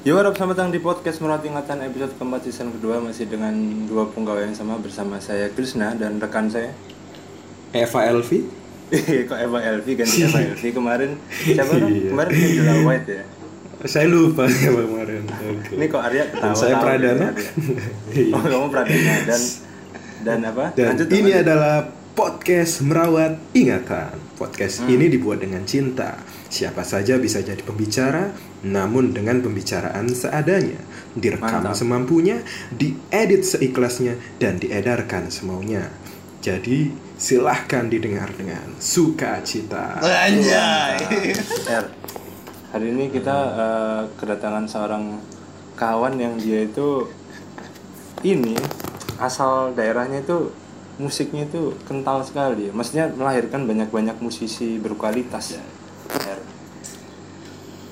[0.00, 3.52] Yo, harap selamat datang di podcast Merawat Ingatan episode keempat season kedua masih dengan
[3.84, 6.72] dua penggawa yang sama bersama saya Krishna dan rekan saya.
[7.70, 8.48] Eva Elvi
[9.28, 11.76] Kok Eva Elvi ganti Eva Elvi kemarin siapa?
[11.76, 12.10] Iya.
[12.10, 13.22] Kemarin Angela White ya.
[13.82, 15.72] saya lupa ya kemarin Oke.
[15.72, 16.42] Ini kok Arya ketawa.
[16.42, 17.28] Dan saya Pradana
[18.10, 18.32] Iya.
[18.34, 19.40] Oh, kamu Pradana dan
[20.20, 20.64] dan apa?
[20.74, 21.42] dan Lanjut, ini lanjut.
[21.44, 21.76] adalah
[22.12, 24.90] podcast merawat ingatan podcast Hmm.
[24.90, 26.16] ini dibuat dengan cinta
[26.50, 28.34] siapa saja bisa jadi pembicara
[28.66, 30.82] namun dengan pembicaraan seadanya
[31.16, 31.78] direkam Mantap.
[31.78, 32.42] semampunya
[32.74, 35.88] diedit seikhlasnya dan diedarkan semaunya
[36.42, 41.32] jadi silahkan didengar dengan sukacita Anjay.
[42.70, 45.18] Hari ini kita eh, kedatangan seorang
[45.74, 47.08] kawan yang dia itu
[48.22, 48.54] ini
[49.20, 50.52] asal daerahnya itu
[51.00, 52.68] musiknya itu kental sekali.
[52.68, 55.56] Maksudnya melahirkan banyak-banyak musisi berkualitas.
[56.10, 56.39] R.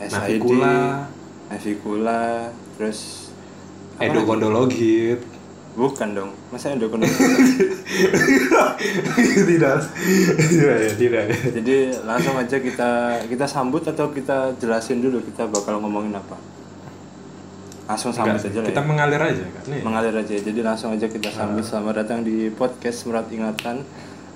[0.00, 1.04] SID, Navikula
[1.52, 3.28] Navikula, terus
[3.96, 4.28] apa Edo lagi?
[4.28, 5.20] Kondologit
[5.78, 6.98] Bukan dong, masa endokon
[9.46, 9.78] tidak
[10.34, 11.24] tidak ya tidak.
[11.54, 16.34] Jadi langsung aja kita kita sambut atau kita jelasin dulu kita bakal ngomongin apa.
[17.86, 18.88] Langsung sambut Enggak, aja lah kita ya.
[18.90, 20.34] mengalir aja kan nih Mengalir aja.
[20.34, 23.86] Jadi langsung aja kita sambut selamat datang di podcast Merat Ingatan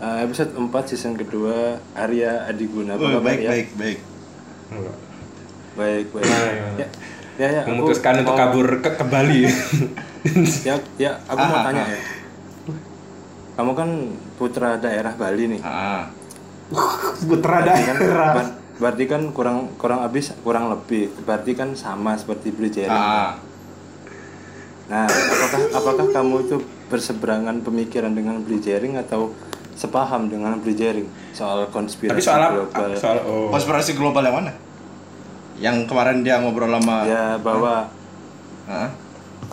[0.02, 1.56] eh, episode 4 season kedua
[1.94, 2.94] Arya Adiguna.
[2.94, 3.48] Apa Oh, kabar baik, ya?
[3.48, 3.98] baik, baik.
[4.68, 4.96] Enggak.
[5.72, 6.26] Baik, baik.
[6.26, 6.76] Gimana?
[6.76, 6.86] Ya,
[7.38, 9.40] ya, ya, aku memutuskan untuk mau- kabur ke, ke Bali
[10.68, 11.88] Ya, ya, aku mau Ah, tanya ah.
[11.88, 12.00] ya.
[13.52, 13.88] Kamu kan
[14.36, 15.60] putra daerah Bali nih.
[15.62, 16.08] Ah,
[17.28, 22.14] putra Berarti kan, daerah ber- berarti kan kurang kurang habis kurang lebih berarti kan sama
[22.14, 22.90] seperti beli jaring.
[22.92, 23.36] ah.
[24.84, 26.56] Nah, apakah apakah kamu itu
[26.86, 29.32] berseberangan pemikiran dengan beli jaring atau
[29.82, 32.90] sepaham dengan beli jaring soal konspirasi tapi soal global?
[32.94, 34.52] soal oh Konspirasi global yang mana?
[35.58, 37.90] Yang kemarin dia ngobrol sama Ya bahwa
[38.62, 38.94] Ah,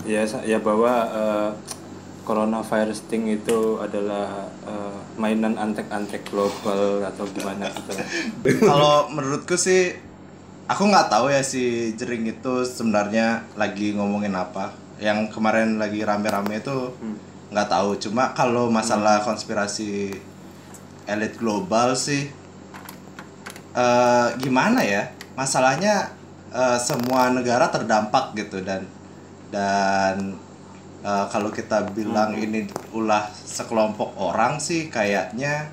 [0.05, 1.50] ya ya bahwa eh,
[2.22, 7.91] coronavirus thing itu adalah eh, mainan antek-antek global atau gimana gitu.
[8.69, 9.97] Kalau menurutku sih
[10.69, 14.78] aku nggak tahu ya si Jering itu sebenarnya lagi ngomongin apa.
[15.01, 16.94] Yang kemarin lagi rame-rame itu
[17.49, 17.97] nggak tahu.
[18.01, 20.13] Cuma kalau masalah konspirasi
[21.09, 22.29] elit global sih
[23.73, 25.09] eh gimana ya?
[25.37, 26.13] Masalahnya
[26.53, 28.85] eh, semua negara terdampak gitu dan
[29.53, 30.37] dan
[31.01, 35.69] eh, kalau kita bilang ini ulah sekelompok orang sih kayaknya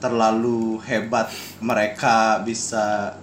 [0.00, 1.28] terlalu hebat
[1.60, 3.14] mereka bisa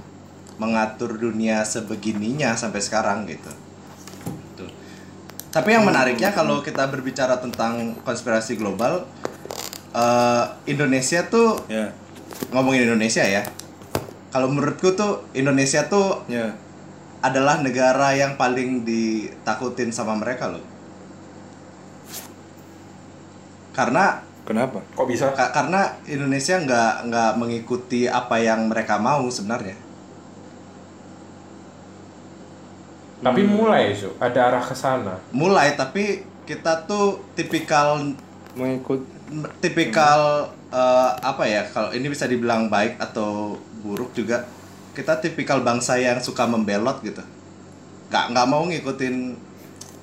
[0.61, 3.66] mengatur dunia sebegininya sampai sekarang gitu.
[5.57, 9.09] Tapi yang menariknya kalau kita berbicara tentang konspirasi global,
[9.89, 11.89] eh, Indonesia tuh Ya,
[12.53, 13.41] ngomongin Indonesia ya.
[14.29, 16.53] Kalau menurutku tuh Indonesia tuh ya.
[17.25, 20.61] adalah negara yang paling ditakutin sama mereka loh.
[23.73, 24.77] Karena Kenapa?
[24.93, 29.73] kok bisa Ka- karena Indonesia nggak nggak mengikuti apa yang mereka mau sebenarnya.
[33.17, 35.17] Tapi mulai so, ada arah ke sana.
[35.33, 37.97] Mulai tapi kita tuh tipikal
[38.57, 39.05] Mengikut
[39.61, 44.49] tipikal eh, apa ya kalau ini bisa dibilang baik atau buruk juga
[44.93, 47.21] kita tipikal bangsa yang suka membelot gitu.
[48.09, 49.15] Nggak nggak mau ngikutin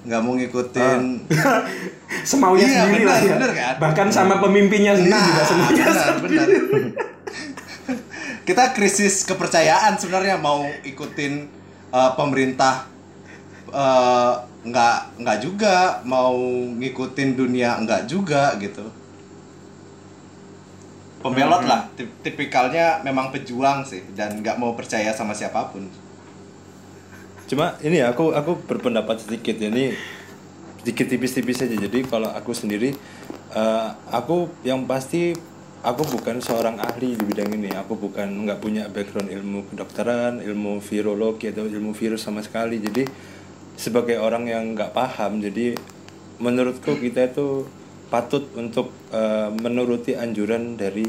[0.04, 1.00] nggak mau ngikutin.
[2.30, 3.74] semaunya Iya, sendiri benar, lah ya benar kan?
[3.82, 6.48] bahkan sama pemimpinnya sendiri Nah, juga semaunya benar, benar.
[8.48, 11.48] kita krisis kepercayaan sebenarnya mau ikutin
[11.92, 12.86] uh, pemerintah
[13.74, 16.38] uh, nggak nggak juga mau
[16.78, 18.86] ngikutin dunia nggak juga gitu
[21.20, 25.84] pembelot lah tip- tipikalnya memang pejuang sih dan nggak mau percaya sama siapa pun
[27.44, 29.92] Cuma ini ya, aku aku berpendapat sedikit ini
[30.80, 31.76] sedikit tipis-tipis aja.
[31.76, 32.96] Jadi kalau aku sendiri
[33.52, 35.36] eh, aku yang pasti
[35.84, 37.72] aku bukan seorang ahli di bidang ini.
[37.76, 42.80] Aku bukan nggak punya background ilmu kedokteran, ilmu virologi atau ilmu virus sama sekali.
[42.80, 43.04] Jadi
[43.74, 45.78] sebagai orang yang nggak paham, jadi
[46.42, 47.66] menurutku kita itu
[48.10, 51.06] patut untuk eh, menuruti anjuran dari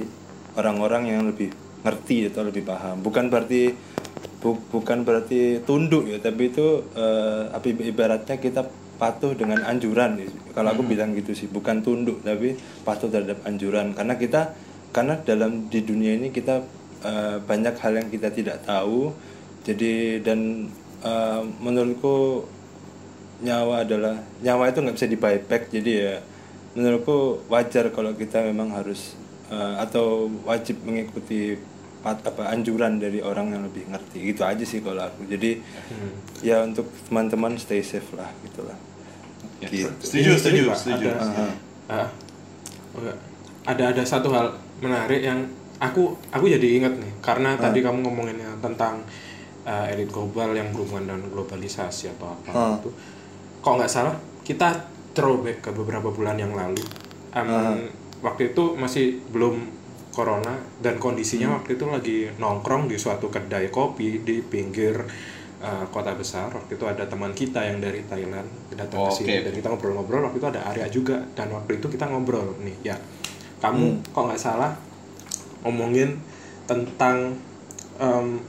[0.56, 1.54] orang-orang yang lebih
[1.86, 3.02] ngerti atau lebih paham.
[3.06, 3.74] Bukan berarti
[4.42, 6.82] bu- bukan berarti tunduk ya, tapi itu
[7.54, 8.66] apa ibaratnya kita
[8.96, 10.18] patuh dengan anjuran.
[10.56, 12.56] Kalau aku bilang gitu sih, bukan tunduk tapi
[12.88, 14.56] patuh terhadap anjuran karena kita
[14.96, 16.64] karena dalam di dunia ini kita
[17.04, 19.12] eh, banyak hal yang kita tidak tahu.
[19.68, 20.72] Jadi dan
[21.04, 22.48] eh, menurutku
[23.38, 26.16] nyawa adalah nyawa itu nggak bisa di buyback jadi ya
[26.72, 29.16] menurutku wajar kalau kita memang harus
[29.48, 31.56] eh, atau wajib mengikuti
[32.00, 34.30] pat, apa anjuran dari orang yang lebih ngerti.
[34.30, 35.26] Gitu aja sih kalau aku.
[35.26, 35.58] Jadi
[36.42, 38.78] ya untuk teman-teman stay safe lah gitulah
[39.58, 39.90] gitu.
[39.98, 41.08] Setuju, Ini- setuju, ini, setuju.
[41.90, 42.06] Ada,
[43.66, 45.44] ada ada satu hal menarik yang
[45.80, 47.12] aku aku jadi ingat nih.
[47.20, 49.02] Karena tadi kamu ngomonginnya tentang
[49.64, 52.76] uh, elit global yang berhubungan dengan globalisasi atau apa Ah.
[52.78, 52.90] itu.
[53.66, 54.14] Kok nggak salah
[54.46, 56.86] kita throwback ke beberapa bulan yang lalu.
[57.34, 57.90] Em,
[58.26, 59.70] Waktu itu masih belum
[60.10, 64.98] corona dan kondisinya waktu itu lagi nongkrong di suatu kedai kopi di pinggir
[65.62, 66.50] uh, kota besar.
[66.50, 69.18] Waktu itu ada teman kita yang dari Thailand datang ke Oke.
[69.22, 70.26] sini dan kita ngobrol-ngobrol.
[70.26, 72.98] Waktu itu ada Arya juga dan waktu itu kita ngobrol nih ya.
[73.62, 74.74] Kamu kok nggak salah
[75.62, 76.18] ngomongin
[76.66, 77.38] tentang
[78.02, 78.42] em,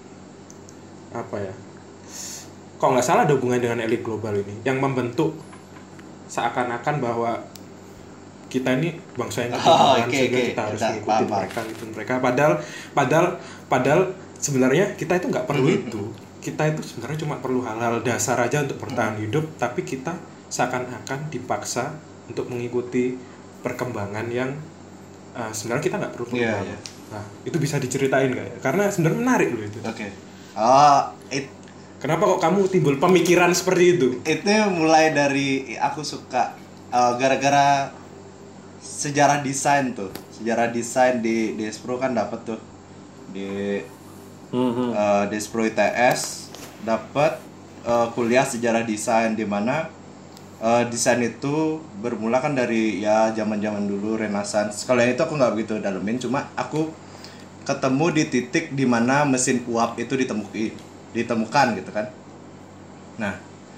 [1.12, 1.54] apa ya?
[2.76, 5.32] Kok nggak salah ada hubungan dengan elit global ini yang membentuk
[6.26, 7.32] seakan-akan bahwa
[8.46, 10.48] kita ini bangsa yang Oh, keturunan oke, sehingga oke.
[10.48, 11.38] kita harus Kita mengikuti paham, paham.
[11.40, 12.54] mereka gitu mereka padahal
[12.92, 13.26] padahal
[13.66, 14.00] padahal
[14.36, 16.02] sebenarnya kita itu nggak perlu itu
[16.38, 20.14] kita itu sebenarnya cuma perlu hal-hal dasar aja untuk bertahan hidup tapi kita
[20.46, 21.90] seakan-akan dipaksa
[22.26, 23.18] untuk mengikuti
[23.60, 24.54] perkembangan yang
[25.32, 26.66] uh, sebenarnya kita nggak perlu Iya, perkembangan.
[26.66, 26.78] iya.
[27.08, 30.06] nah itu bisa diceritain nggak ya karena sebenarnya menarik loh itu Oke.
[30.56, 31.50] Oh, it,
[31.98, 36.54] kenapa kok kamu timbul pemikiran seperti itu itu mulai dari aku suka
[36.92, 37.90] eh, gara-gara
[38.86, 40.14] sejarah desain tuh.
[40.30, 42.60] Sejarah desain di di Espro kan dapat tuh.
[43.34, 43.82] Di
[44.54, 44.94] Mhm.
[44.94, 46.50] eh, di Espro ITS
[46.86, 47.42] dapat
[47.82, 49.90] eh, kuliah sejarah desain di mana
[50.62, 54.86] eh, desain itu bermula kan dari ya zaman-zaman dulu Renaissance.
[54.86, 56.88] Kalau yang itu aku nggak begitu dalemin, cuma aku
[57.66, 60.70] ketemu di titik di mana mesin uap itu ditemukan
[61.16, 62.12] ditemukan gitu kan.
[63.16, 63.34] Nah,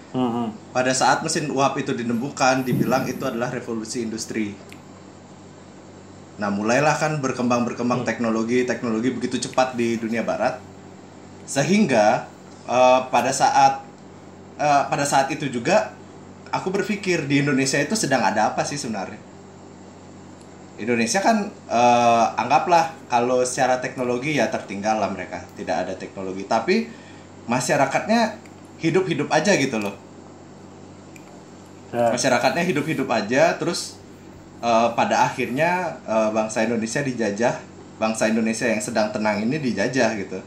[0.09, 0.73] Mhm.
[0.73, 4.57] pada saat mesin uap itu ditemukan, dibilang itu adalah revolusi industri.
[6.39, 10.63] Nah, mulailah kan berkembang-berkembang teknologi, teknologi begitu cepat di dunia barat,
[11.45, 12.31] sehingga
[12.69, 13.85] eh, pada saat
[14.57, 15.93] eh, pada saat itu juga
[16.49, 19.21] aku berpikir di Indonesia itu sedang ada apa sih sebenarnya?
[20.79, 26.89] Indonesia kan eh, anggaplah kalau secara teknologi ya tertinggal lah mereka, tidak ada teknologi, tapi
[27.49, 28.37] masyarakatnya
[28.79, 29.97] hidup-hidup aja gitu loh.
[31.89, 32.13] Ya.
[32.13, 33.97] masyarakatnya hidup-hidup aja terus
[34.61, 37.57] eh, pada akhirnya eh, bangsa Indonesia dijajah
[37.99, 40.39] bangsa Indonesia yang sedang tenang ini dijajah gitu.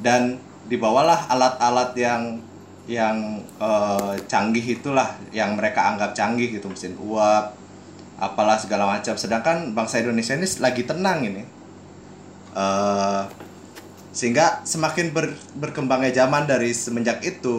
[0.00, 2.40] Dan dibawalah alat-alat yang
[2.88, 7.52] yang eh, canggih itulah yang mereka anggap canggih gitu mesin uap
[8.18, 9.14] apalah segala macam.
[9.14, 11.42] Sedangkan bangsa Indonesia ini lagi tenang ini.
[12.56, 13.22] Eh,
[14.18, 17.56] sehingga semakin ber- berkembangnya zaman dari semenjak itu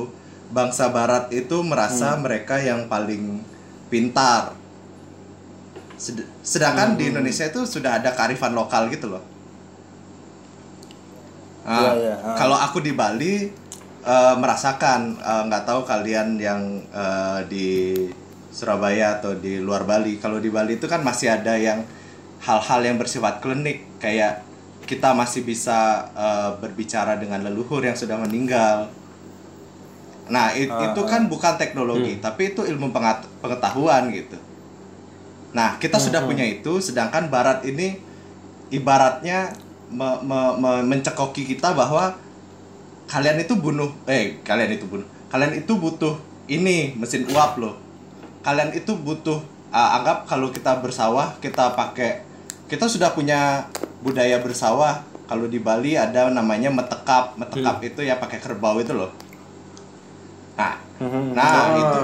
[0.57, 3.44] bangsa barat itu merasa mereka yang paling
[3.92, 4.44] pintar.
[6.04, 9.24] Sed- sedangkan di Indonesia itu sudah ada kearifan lokal gitu loh.
[11.66, 12.36] Nah, Iya, iya, ah.
[12.38, 13.50] kalau aku di Bali
[14.06, 16.62] eh, merasakan eh, nggak tahu kalian yang
[16.94, 17.68] eh, di
[18.54, 20.22] Surabaya atau di luar Bali.
[20.22, 21.84] Kalau di Bali itu kan masih ada yang
[22.46, 24.44] hal-hal yang bersifat klinik kayak
[24.86, 25.78] kita masih bisa
[26.14, 28.88] eh, berbicara dengan leluhur yang sudah meninggal.
[30.26, 31.08] Nah it- Ah, itu ah.
[31.08, 32.90] kan bukan teknologi tapi itu ilmu
[33.42, 34.38] pengetahuan gitu.
[35.54, 37.98] Nah kita sudah punya itu sedangkan Barat ini
[38.70, 39.54] ibaratnya
[39.88, 42.18] me- me- me- mencekoki kita bahwa
[43.06, 46.18] kalian itu bunuh eh kalian itu bunuh kalian itu butuh
[46.48, 47.78] ini mesin uap loh.
[48.42, 49.38] Kalian itu butuh
[49.69, 52.26] ah, anggap kalau kita bersawah kita pakai
[52.66, 53.69] kita sudah punya
[54.02, 55.06] budaya bersawah.
[55.26, 57.38] Kalau di Bali ada namanya metekap.
[57.38, 59.10] Metekap itu ya pakai kerbau itu loh.
[60.57, 60.78] Nah
[61.36, 62.02] nah itu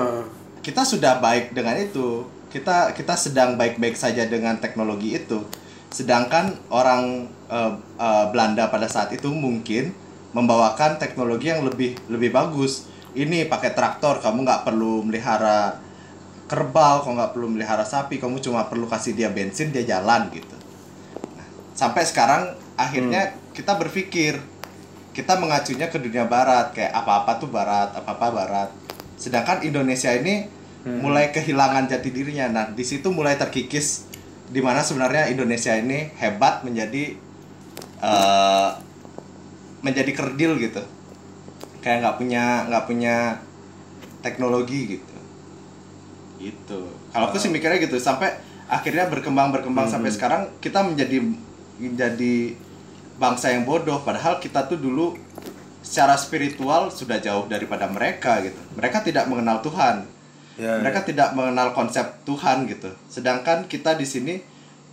[0.62, 2.25] kita sudah baik dengan itu.
[2.51, 5.46] Kita kita sedang baik-baik saja dengan teknologi itu.
[5.94, 9.94] Sedangkan orang eh, eh, Belanda pada saat itu mungkin
[10.32, 12.89] membawakan teknologi yang lebih lebih bagus.
[13.12, 15.75] Ini pakai traktor kamu nggak perlu melihara
[16.51, 20.51] kerbau kamu nggak perlu melihara sapi kamu cuma perlu kasih dia bensin dia jalan gitu.
[21.39, 24.36] Nah, sampai sekarang akhirnya kita berpikir
[25.15, 28.70] kita mengacunya ke dunia barat kayak apa-apa tuh barat apa-apa barat.
[29.15, 30.43] Sedangkan Indonesia ini
[30.84, 32.51] mulai kehilangan jati dirinya.
[32.51, 34.12] Nah di situ mulai terkikis
[34.51, 37.15] di mana sebenarnya Indonesia ini hebat menjadi
[38.03, 38.70] eh,
[39.79, 40.84] menjadi kerdil gitu.
[41.79, 43.15] Kayak nggak punya nggak punya
[44.20, 45.11] teknologi gitu
[46.41, 46.89] gitu.
[47.13, 48.33] Kalau aku sih mikirnya gitu sampai
[48.65, 51.21] akhirnya berkembang berkembang sampai sekarang kita menjadi
[51.77, 52.55] menjadi
[53.21, 55.13] bangsa yang bodoh padahal kita tuh dulu
[55.86, 58.57] secara spiritual sudah jauh daripada mereka gitu.
[58.77, 60.05] Mereka tidak mengenal Tuhan.
[60.60, 62.93] Ya, mereka tidak mengenal konsep Tuhan gitu.
[63.10, 64.36] Sedangkan kita di sini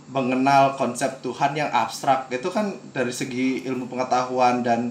[0.09, 2.33] mengenal konsep Tuhan yang abstrak.
[2.33, 4.89] Itu kan dari segi ilmu pengetahuan dan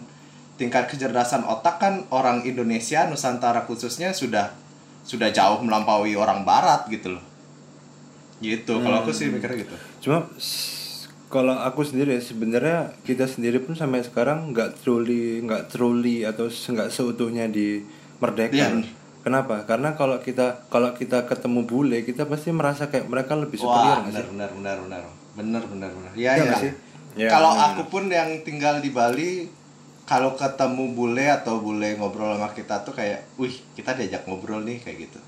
[0.59, 4.55] tingkat kecerdasan otak kan orang Indonesia Nusantara khususnya sudah
[5.09, 7.25] sudah jauh melampaui orang Barat gitu loh
[8.39, 10.31] gitu kalau aku sih mikirnya gitu Cuma
[11.29, 16.89] kalau aku sendiri sebenarnya kita sendiri pun sampai sekarang nggak truly nggak truly atau nggak
[16.89, 17.85] seutuhnya di
[18.19, 18.57] merdeka.
[18.57, 18.69] Iya.
[19.21, 19.69] Kenapa?
[19.69, 23.97] Karena kalau kita kalau kita ketemu bule kita pasti merasa kayak mereka lebih Wah, superior
[24.01, 25.03] nggak benar, benar, benar, benar,
[25.37, 26.13] benar, benar, benar.
[26.17, 26.57] Ya, Iya ya.
[26.57, 26.73] sih?
[27.19, 29.51] Ya, kalau benar, aku pun yang tinggal di Bali,
[30.09, 34.81] kalau ketemu bule atau bule ngobrol sama kita tuh kayak, wih, kita diajak ngobrol nih
[34.81, 35.21] kayak gitu.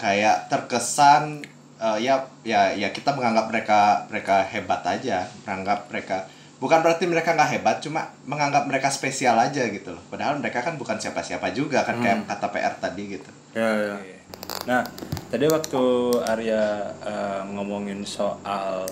[0.00, 1.44] Kayak terkesan,
[1.76, 6.24] eh, ya, ya, ya kita menganggap mereka mereka hebat aja, menganggap mereka
[6.56, 10.00] bukan berarti mereka nggak hebat, cuma menganggap mereka spesial aja gitu loh.
[10.08, 13.30] Padahal mereka kan bukan siapa-siapa juga kan, kayak kata PR tadi gitu.
[13.52, 13.96] Ya, ya.
[14.64, 14.80] Nah,
[15.28, 15.82] tadi waktu
[16.24, 18.88] Arya eh, ngomongin soal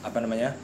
[0.00, 0.56] apa namanya?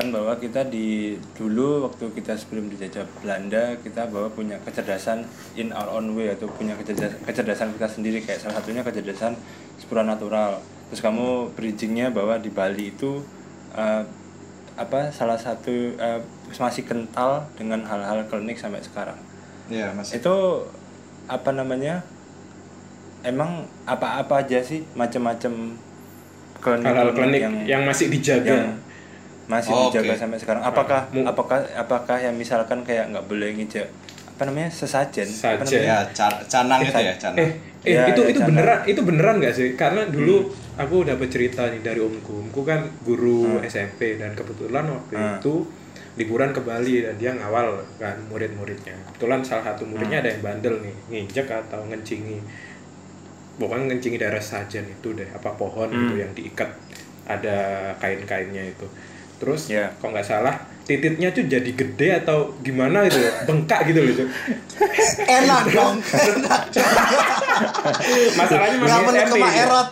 [0.00, 5.28] Kan bahwa kita di dulu waktu kita sebelum dijajah Belanda, kita bahwa punya kecerdasan
[5.60, 9.36] in our own way atau punya kecerdasan, kecerdasan kita sendiri kayak salah satunya kecerdasan
[9.76, 10.56] supranatural.
[10.88, 13.20] Terus kamu bridgingnya bahwa di Bali itu
[13.76, 14.02] eh,
[14.80, 16.20] apa salah satu eh,
[16.56, 19.20] masih kental dengan hal-hal klinik sampai sekarang
[19.68, 20.16] Iya, Mas.
[20.16, 20.64] itu
[21.28, 22.00] apa namanya
[23.20, 25.76] emang apa-apa aja sih macam-macam
[26.64, 28.66] klinik hal-hal klinik yang, masih dijaga yang
[29.50, 30.20] masih Oh, dijaga oke.
[30.20, 33.90] sampai sekarang apakah Mu- apakah apakah yang misalkan kayak nggak boleh ngijak
[34.30, 35.60] apa namanya sesajen apa Sesajen.
[35.60, 35.84] namanya?
[35.84, 37.36] Ya, ca- canang itu ya, canang.
[37.36, 37.50] eh
[37.82, 38.48] eh Ya, itu ya, itu Chandra.
[38.48, 40.36] beneran itu beneran nggak sih karena dulu
[40.74, 45.36] aku dapat cerita nih dari omku omku kan guru SMP dan kebetulan waktu Hmm.
[45.36, 45.54] itu
[46.12, 50.78] liburan ke Bali dan dia ngawal kan murid-muridnya kebetulan salah satu muridnya ada yang bandel
[50.78, 52.38] nih nginjek atau ngencingi
[53.56, 56.68] pokoknya ngencingi daerah sajen itu deh apa pohon gitu yang diikat
[57.26, 57.56] ada
[57.96, 58.86] kain-kainnya itu
[59.40, 59.90] terus Ya.
[59.96, 64.26] kok nggak salah tititnya tuh jadi gede atau gimana gitu bengkak gitu loh.
[65.22, 66.02] Enak dong.
[66.02, 66.90] Enak dong.
[68.32, 69.62] masalahnya masih Nggak perlu SMP dia.
[69.62, 69.88] Erot.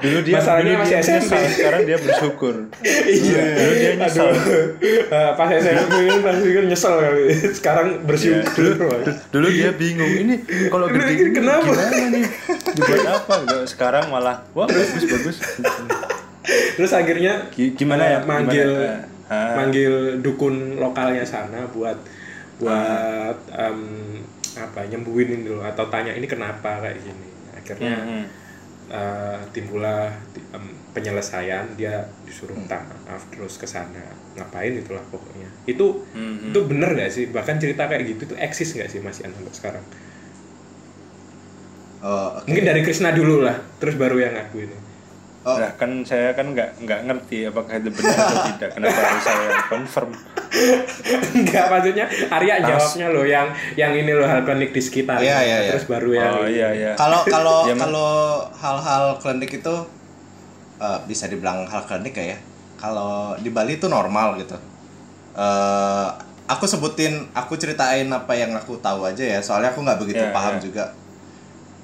[0.00, 1.16] dulu dia Masalahnya dulu masih dia SMP.
[1.32, 2.54] nyesal, sekarang dia bersyukur
[3.06, 4.64] iya dulu dia nyesal aduh
[5.10, 8.70] Eh, pas SMP itu pasti kan nyesel kali sekarang bersyukur
[9.30, 10.34] dulu dia bingung ini
[10.68, 11.64] kalau gede ini kenapa?
[11.64, 12.24] gimana nih
[12.74, 15.36] dibuat apa sekarang malah wah bagus bagus
[16.42, 18.18] terus akhirnya Gi- gimana ya?
[18.18, 19.08] eh, manggil Gimana?
[19.26, 19.54] Ah.
[19.54, 21.94] manggil dukun lokalnya sana buat
[22.56, 23.80] buat em,
[24.52, 28.24] apa nyembuhin ini loh atau tanya ini kenapa kayak gini akhirnya hmm.
[28.90, 32.66] eh, timbullah ti- em, penyelesaian dia disuruh Hmm.
[32.66, 34.02] minta maaf terus ke sana
[34.34, 38.74] ngapain itulah pokoknya itu Hmm, itu bener gak sih bahkan cerita kayak gitu tuh eksis
[38.74, 39.84] gak sih masih sampai sekarang
[42.00, 42.48] Oh, oke.
[42.48, 44.72] mungkin dari Krishna dulu lah terus baru yang aku ini
[45.40, 45.56] Oh.
[45.56, 48.70] Nah, kan saya kan nggak nggak ngerti apakah itu benar atau tidak.
[48.76, 50.10] Kenapa harus saya confirm?
[51.32, 55.58] Enggak maksudnya Arya jawabnya loh yang yang ini loh hal klinik di sekitar Iya, iya,
[55.64, 55.70] iya.
[55.72, 56.92] terus baru yang Oh iya iya.
[56.92, 58.12] Kalau kalau Ya, kalau
[58.52, 59.74] hal-hal klinik itu
[60.76, 62.36] eh, bisa dibilang hal klinik ya.
[62.76, 64.56] Kalau di Bali itu normal gitu.
[65.30, 66.08] eh
[66.44, 69.40] aku sebutin, aku ceritain apa yang aku tahu aja ya.
[69.40, 70.60] Soalnya aku nggak begitu Ya, paham ya.
[70.60, 70.84] juga.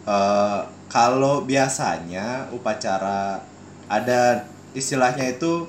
[0.04, 3.42] Eh, kalau biasanya upacara
[3.86, 5.66] ada istilahnya itu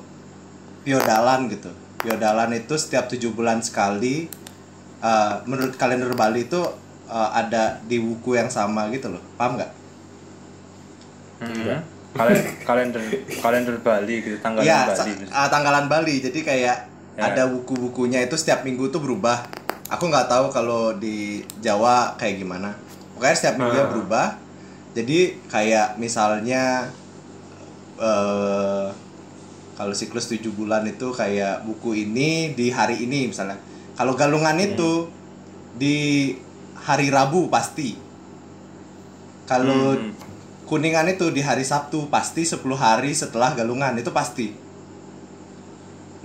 [0.81, 1.69] piodalan gitu.
[1.97, 4.29] Piodalan itu setiap tujuh bulan sekali.
[4.97, 6.57] eh, menurut kalender Bali itu
[7.05, 9.21] eh, ada di buku yang sama gitu loh.
[9.35, 9.71] Paham nggak?
[11.37, 11.81] Hmm.
[12.17, 13.01] Kalen- kalender
[13.37, 15.13] kalender Bali gitu tanggalan Iya, Bali.
[15.29, 16.17] ah, tanggalan Bali.
[16.17, 16.77] Jadi kayak
[17.13, 17.29] Ya.
[17.29, 19.45] ada buku-bukunya itu setiap minggu tuh berubah.
[19.87, 22.73] Aku nggak tahu kalau di Jawa kayak gimana.
[23.13, 23.85] Pokoknya setiap minggu Ah.
[23.87, 24.25] berubah.
[24.97, 26.89] Jadi kayak misalnya
[28.01, 28.87] eh
[29.77, 33.61] kalau siklus 7 bulan itu kayak buku ini di hari ini misalnya.
[33.93, 35.05] Kalau galungan itu
[35.77, 36.33] di
[36.81, 37.93] hari Rabu pasti.
[39.45, 40.11] Kalau Hmm.
[40.65, 44.49] kuningan itu di hari Sabtu pasti 10 hari setelah galungan itu pasti.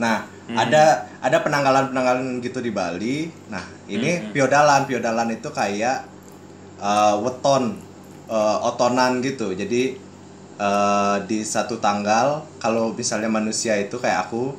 [0.01, 0.25] Nah,
[0.57, 0.85] ada
[1.21, 3.29] ada penanggalan-penanggalan gitu di Bali.
[3.53, 6.09] Nah, ini piodalan, piodalan itu kayak
[6.83, 7.79] eh, weton
[8.33, 9.53] eh, otonan gitu.
[9.53, 10.01] Jadi
[10.57, 14.57] eh, di satu tanggal kalau misalnya manusia itu kayak aku,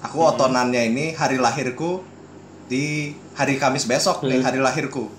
[0.00, 2.00] aku otonannya ini hari lahirku
[2.72, 5.12] di hari Kamis besok nih hari lahirku.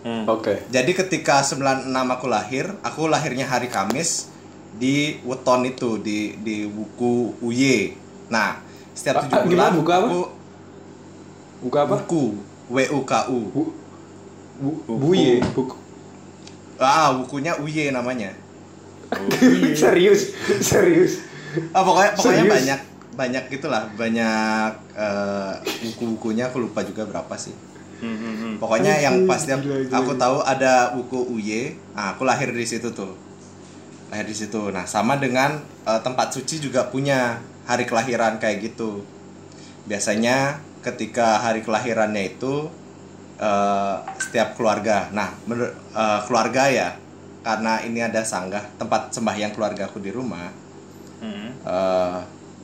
[0.00, 0.24] Hmm.
[0.24, 4.32] oke Jadi ketika 96 aku lahir, aku lahirnya hari Kamis
[4.74, 7.92] di weton itu di di buku UY.
[8.32, 8.62] Nah,
[8.96, 10.06] setiap Ah, tujuh ah, bulan gimana buku apa?
[10.08, 10.20] aku
[11.60, 12.24] buka apa buku
[12.70, 13.38] W U K U.
[13.52, 13.62] bu,
[14.60, 15.74] bu buye buku
[16.80, 18.32] Ah, bukunya UY namanya.
[19.80, 20.32] serius,
[20.64, 21.20] serius.
[21.76, 22.54] Ah, pokoknya pokoknya Serius?
[22.56, 27.52] banyak banyak gitulah banyak eh, buku-bukunya aku lupa juga berapa sih
[28.00, 28.54] Hmm, hmm, hmm.
[28.56, 32.64] pokoknya yang pasti aku, Gila, gila, aku tahu ada buku UY nah, aku lahir di
[32.64, 33.12] situ tuh
[34.08, 39.04] lahir di situ nah sama dengan eh, tempat suci juga punya hari kelahiran kayak gitu
[39.84, 42.72] biasanya ketika hari kelahirannya itu
[43.40, 45.08] eh, setiap keluarga.
[45.16, 46.88] Nah menur- eh, keluarga ya
[47.40, 50.52] karena ini ada sanggah tempat sembahyang keluarga aku di rumah
[51.20, 51.52] Hmm.
[51.68, 52.18] eh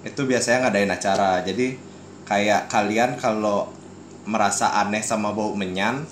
[0.09, 1.45] itu biasanya ngadain acara.
[1.45, 1.77] Jadi
[2.25, 3.69] kayak kalian kalau
[4.25, 6.09] merasa aneh sama bau menyan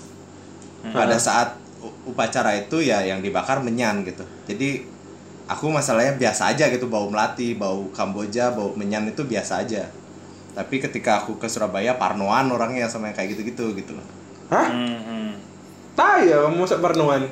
[0.93, 1.57] pada saat
[2.05, 4.21] upacara itu ya yang dibakar menyan gitu.
[4.45, 4.85] Jadi
[5.49, 9.89] aku masalahnya biasa aja gitu bau melati bau kamboja bau menyan itu biasa aja.
[10.53, 14.05] Tapi ketika aku ke Surabaya parnoan orangnya sama yang kayak gitu-gitu gitu loh
[14.47, 14.67] Hah?
[14.67, 15.29] Hmm, hmm.
[15.93, 17.23] Tahu ya, mau sepernuan.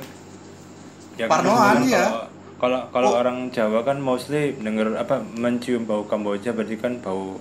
[1.13, 2.09] Ya, Parnoan, iya.
[2.57, 3.19] kalau- Kalau Oh.
[3.19, 7.35] orang Jawa kan mostly denger apa mencium bau Kamboja berarti kan bau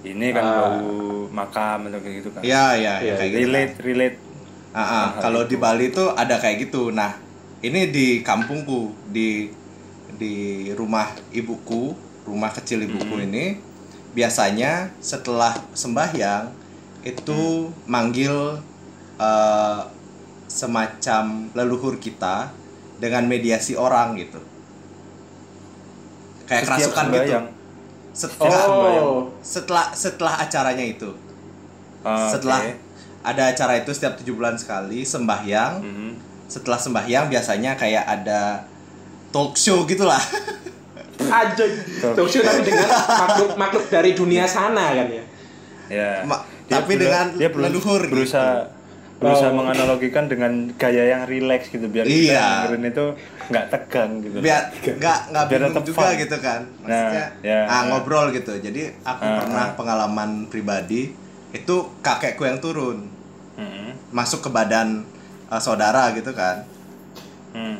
[0.00, 0.54] ini kan Ah.
[0.72, 0.88] bau
[1.28, 2.40] makam atau kayak gitu kan.
[2.40, 3.40] Iya iya ya, kayak gitu.
[3.44, 4.18] relate relate.
[4.70, 6.88] Ah, ah, Hal-hal kalau di Bali tuh ada kayak gitu.
[6.90, 7.12] Nah,
[7.60, 9.52] ini di kampungku di
[10.14, 10.34] di
[10.72, 11.92] rumah ibuku,
[12.24, 13.60] rumah kecil ibuku ini
[14.10, 16.48] biasanya setelah sembahyang
[17.02, 18.64] itu manggil
[19.16, 19.80] eh,
[20.46, 22.50] semacam leluhur kita
[22.96, 24.38] dengan mediasi orang gitu.
[26.44, 27.10] Kayak Setiap kerasukan gitu.
[27.10, 27.46] sembahyang.
[28.14, 29.20] Setelah Oh.
[29.40, 31.10] setelah setelah acaranya itu.
[32.00, 32.72] Ah, setelah oke.
[33.24, 36.10] ada acara itu setiap tujuh bulan sekali sembahyang Mhm.
[36.46, 38.60] setelah sembahyang biasanya kayak ada
[39.30, 40.20] talk show gitulah
[41.16, 41.64] Aja.
[42.12, 45.24] Talk show tapi dengan makhluk makhluk dari dunia sana kan ya.
[45.88, 46.10] Ya.
[46.22, 48.36] Ma- Dia tapi dengan dia leluhur gitu.
[49.14, 49.56] Berusaha berusaha Oh.
[49.56, 52.66] menganalogikan dengan gaya yang rileks gitu biar Iya.
[52.66, 53.06] kita itu
[53.44, 54.36] nggak tegang gitu.
[54.40, 56.16] biar nggak nggak bingung juga fun.
[56.18, 57.88] gitu kan maksudnya Nah, ya, ah, ya.
[57.88, 59.74] ngobrol gitu jadi aku Ah, pernah ah.
[59.74, 61.14] pengalaman pribadi
[61.52, 63.06] itu kakekku yang turun
[63.54, 64.10] Mhm.
[64.10, 65.06] masuk ke badan
[65.46, 66.66] uh, saudara gitu kan
[67.50, 67.78] Hmm.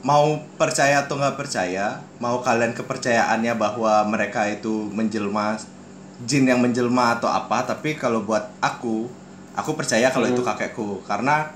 [0.00, 5.56] mau percaya atau nggak percaya mau kalian kepercayaannya bahwa mereka itu menjelma
[6.22, 9.08] jin yang menjelma atau apa tapi kalau buat aku
[9.54, 11.50] aku percaya kalau itu kakekku karena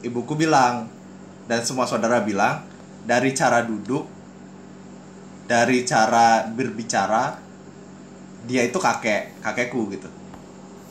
[0.00, 0.88] ibuku bilang
[1.44, 2.60] dan semua saudara bilang
[3.02, 4.04] dari cara duduk
[5.44, 7.36] dari cara berbicara
[8.44, 10.08] dia itu kakek kakekku gitu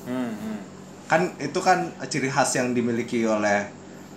[0.04, 0.60] Hmm, hmm.
[1.06, 3.63] kan itu kan ciri khas yang dimiliki oleh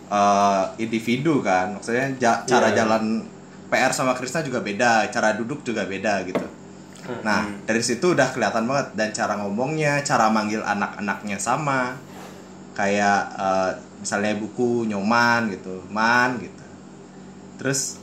[0.07, 2.83] eh, individu kan maksudnya ja- cara Iya.
[2.83, 3.23] jalan
[3.67, 6.43] PR sama Krisna juga beda cara duduk juga beda gitu
[7.23, 8.87] nah dari situ udah kelihatan banget.
[8.99, 11.95] Dan cara ngomongnya cara manggil anak-anaknya sama.
[12.77, 13.71] Kayak eh,
[14.03, 16.65] misalnya buku nyoman gitu man gitu.
[17.63, 17.99] Terus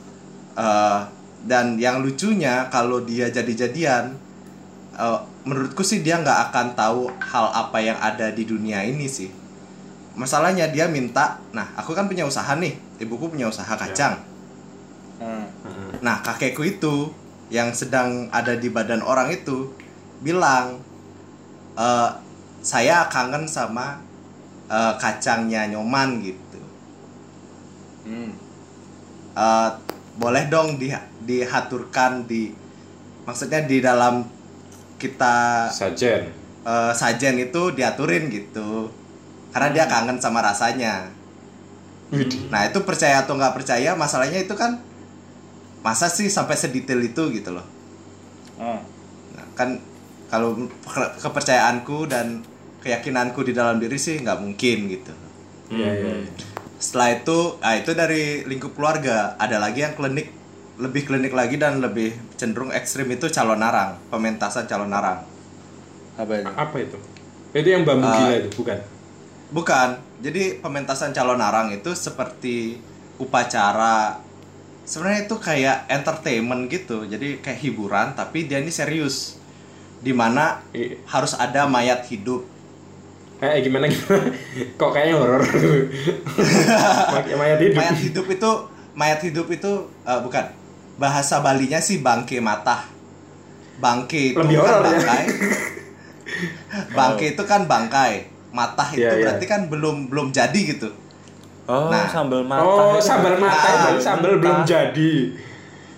[0.58, 1.00] eh,
[1.44, 4.16] dan yang lucunya kalau dia jadi-jadian
[4.98, 9.30] eh, menurutku sih dia nggak akan tahu hal apa yang ada di dunia ini sih.
[10.14, 14.34] Masalahnya dia minta nah aku kan punya usaha nih ibuku punya usaha kacang.
[15.14, 15.46] Hmm.
[16.02, 17.14] nah kakekku itu
[17.54, 19.70] yang sedang ada di badan orang itu
[20.26, 20.82] bilang
[21.78, 22.10] "Eh,
[22.58, 24.02] saya kangen sama
[24.66, 26.60] eh, kacangnya nyoman gitu.
[28.10, 28.34] Hmm.
[29.38, 29.70] Eh,
[30.18, 30.90] boleh dong di
[31.22, 32.50] dihaturkan di
[33.22, 34.26] maksudnya di dalam
[34.98, 36.26] kita Sajen.
[36.66, 38.90] eh, sajen itu diaturin gitu.
[39.54, 41.06] Karena dia kangen sama rasanya.
[42.50, 44.78] Nah itu percaya atau nggak percaya masalahnya itu kan
[45.84, 47.66] masa sih sampai sedetail itu gitu loh
[48.54, 48.78] Oh.
[49.30, 49.76] nah, kan
[50.26, 52.40] kalau ke- kepercayaanku dan
[52.78, 55.12] keyakinanku di dalam diri sih nggak mungkin gitu
[55.68, 56.12] Iya, iya.
[56.18, 56.30] iya.
[56.76, 60.30] setelah itu ah itu dari lingkup keluarga ada lagi yang klinik
[60.76, 65.22] lebih klinik lagi dan lebih cenderung ekstrim itu calon narang pementasan calon narang
[66.14, 66.46] Apa itu?
[66.48, 66.98] Apa itu?
[67.52, 68.14] Itu yang bambu Ah.
[68.16, 68.78] gila itu, bukan?
[69.50, 69.88] Bukan.
[70.20, 72.78] Jadi pementasan calon narang itu seperti
[73.18, 74.22] upacara
[74.84, 77.04] sebenarnya itu kayak entertainment gitu.
[77.04, 79.36] Jadi kayak hiburan tapi dia ini serius.
[80.04, 81.00] Di mana Iya.
[81.08, 82.44] harus ada mayat hidup.
[83.34, 84.24] Kayak gimana gimana?
[84.76, 85.42] Kok kayaknya horor.
[87.40, 87.76] Mayat hidup.
[87.76, 88.50] Mayat hidup itu
[88.94, 89.72] mayat hidup itu
[90.04, 90.44] eh, bukan.
[90.94, 92.86] Bahasa Balinya sih bangke mata.
[93.82, 94.82] Bangke itu Lebih kan ya.
[94.86, 95.24] bangkai.
[96.98, 98.12] bangke itu kan bangkai.
[98.54, 99.22] Matah itu Iya, iya.
[99.26, 100.94] berarti kan belum belum jadi gitu.
[101.64, 102.04] Oh, Nah.
[102.04, 102.44] sambal.
[102.44, 103.00] Oh, itu.
[103.00, 105.12] sambal mata Ah, itu sambal belum jadi.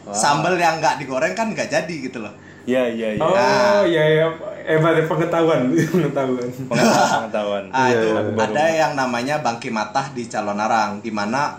[0.06, 2.30] Sambal yang nggak digoreng kan nggak jadi gitu loh.
[2.62, 3.20] Iya, iya, iya.
[3.20, 4.26] Oh, iya iya.
[4.64, 6.46] Hebat ya, pengetahuan, pengetahuan.
[6.64, 7.64] Pengetahuan, pengetahuan.
[7.70, 11.10] Ah, Iya, itu iya, Aku baru- ada yang namanya bangki matah di calon narang di
[11.10, 11.58] mana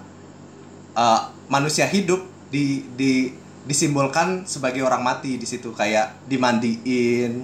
[0.94, 3.32] eh, manusia hidup di di
[3.64, 7.44] disimbolkan sebagai orang mati di situ kayak dimandiin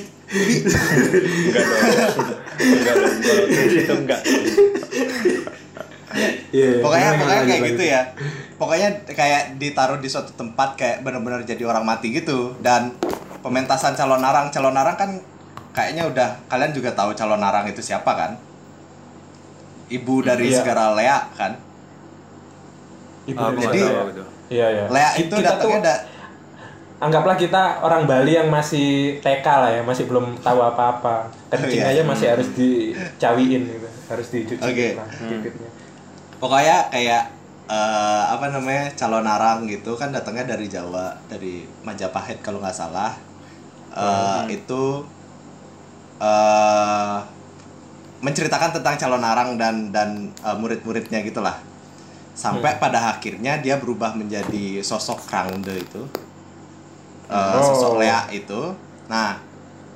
[2.60, 3.18] Enggak dong.
[3.22, 4.22] Kalau kayak gitu enggak.
[6.52, 8.02] Iya, pokoknya pokoknya kayak gitu ya.
[8.58, 12.54] Pokoknya kayak ditaruh di suatu tempat kayak benar-benar jadi orang mati gitu.
[12.60, 12.94] Dan
[13.40, 15.10] pementasan calon narang calon narang kan
[15.72, 18.32] kayaknya udah kalian juga tahu calon narang itu siapa kan?
[19.88, 20.58] Ibu dari Iya.
[20.58, 21.56] segara Lea kan?
[23.24, 24.20] Ibu dari nggak Jadi-
[24.52, 24.84] Iya iya.
[24.92, 25.96] Lea itu kita datangnya tuh- da
[27.02, 31.26] Anggaplah kita orang Bali yang masih TK lah ya, masih belum tahu apa-apa.
[31.50, 31.98] Kencing Oh, iya.
[31.98, 34.88] aja masih harus dicawiin gitu, harus dicuci Oke.
[34.94, 35.70] lah bibitnya.
[36.38, 37.24] pokoknya kayak
[37.66, 43.14] eh, apa namanya calon narang gitu kan datangnya dari Jawa dari Majapahit kalau nggak salah
[43.92, 45.04] Eh, itu
[46.22, 47.18] eh
[48.22, 51.58] menceritakan tentang calon narang dan dan eh, murid-muridnya gitulah
[52.32, 56.02] sampai pada akhirnya dia berubah menjadi sosok Krangde itu
[57.32, 57.64] Eh, Oh.
[57.64, 58.76] sosok Lea itu.
[59.08, 59.40] Nah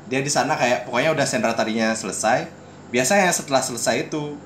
[0.08, 2.48] dia di sana kayak pokoknya udah sendra tadinya selesai.
[2.90, 4.40] Biasanya setelah selesai itu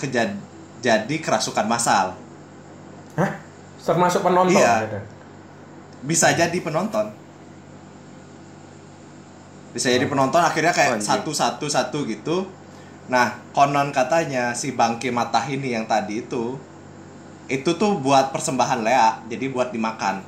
[0.00, 0.32] kejad
[0.80, 2.16] jadi kerasukan massal.
[3.14, 3.30] Hah?
[3.76, 4.56] Termasuk penonton?
[4.56, 5.04] Iya.
[6.00, 7.12] bisa jadi penonton.
[9.70, 11.04] Bisa jadi penonton akhirnya kayak Anjing.
[11.04, 12.48] satu satu satu gitu.
[13.06, 16.56] Nah konon katanya si bangke matah ini yang tadi itu
[17.46, 20.22] itu tuh buat persembahan Lea jadi buat dimakan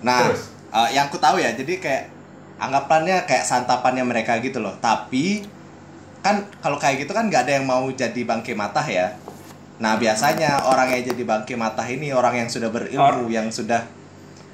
[0.00, 0.50] nah Terus?
[0.70, 2.04] eh, yang ku tahu ya jadi kayak
[2.56, 5.42] anggapannya kayak santapannya mereka gitu loh tapi
[6.20, 9.10] kan kalau kayak gitu kan nggak ada yang mau jadi bangke matah ya
[9.76, 13.82] nah biasanya orang yang jadi bangke matah ini orang yang sudah berilmu yang sudah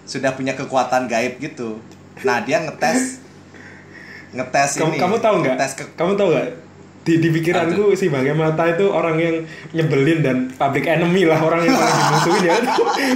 [0.04, 1.76] sudah punya kekuatan gaib gitu
[2.22, 3.20] nah dia ngetes
[4.37, 5.54] ngetes Kamu, ini kamu tahu nggak?
[5.54, 6.48] ngetes ke- Kamu tahu nggak?
[7.09, 9.37] Di, di pikiranku si Bangga Mata itu orang yang
[9.73, 12.57] nyebelin dan public enemy lah orang yang paling dimusuhin ya.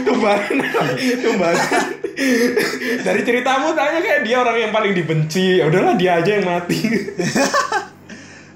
[0.00, 0.54] Tumbahan,
[1.20, 1.56] tumbahan.
[3.02, 5.60] Dari ceritamu tanya kayak dia orang yang paling dibenci.
[5.60, 6.80] Ya udahlah dia aja yang mati.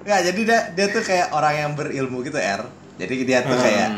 [0.06, 2.62] Nggak, jadi dia dia tuh kayak orang yang berilmu gitu R
[2.96, 3.64] jadi dia tuh Hmm.
[3.66, 3.90] kayak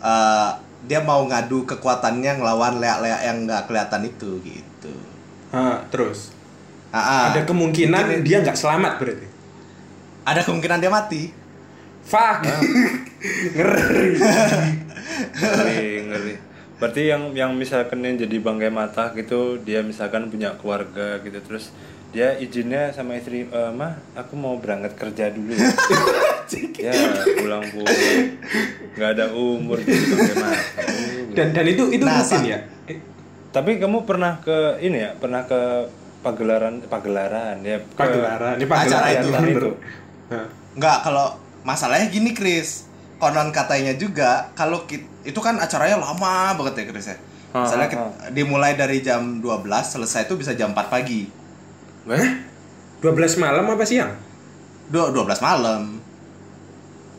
[0.00, 0.50] eh,
[0.88, 4.94] dia mau ngadu kekuatannya ngelawan lea-lea yang nggak kelihatan itu gitu
[5.48, 6.32] Ah, terus
[6.88, 7.22] Ah, ah.
[7.28, 9.28] ada kemungkinan dia nggak selamat berarti.
[10.28, 11.32] Ada kemungkinan dia mati
[12.00, 12.40] Fuck.
[13.50, 14.08] Ngeri.
[15.34, 16.34] ngeri ngeri
[16.78, 21.74] berarti yang yang misalkan yang jadi bangkai mata gitu dia misalkan punya keluarga gitu terus
[22.08, 25.68] dia izinnya sama istri "Eh, mah aku mau berangkat kerja dulu ya
[26.80, 26.94] ya
[27.36, 27.98] pulang pulang
[28.94, 32.62] nggak ada umur mata Uh, Dan dan itu itu Nah, Sa- ya.
[33.48, 35.86] Tapi kamu pernah ke ini ya pernah ke
[36.20, 39.30] pagelaran pagelaran ya ke- Pagelaran, ini Acara pagelaran itu.
[39.30, 39.52] bener.
[39.52, 39.70] itu.
[40.28, 40.44] Nah.
[40.74, 42.84] nggak kalau masalahnya gini Chris
[43.16, 47.88] konon katanya juga kalau kit- itu kan acaranya lama banget ya Chris ya Ah, misalnya
[47.88, 51.24] kit- dimulai dari jam 12 selesai itu bisa jam 4 pagi
[52.04, 52.28] Hah?
[53.00, 54.12] 12 malam apa siang?
[54.86, 55.96] Dua- 12 malam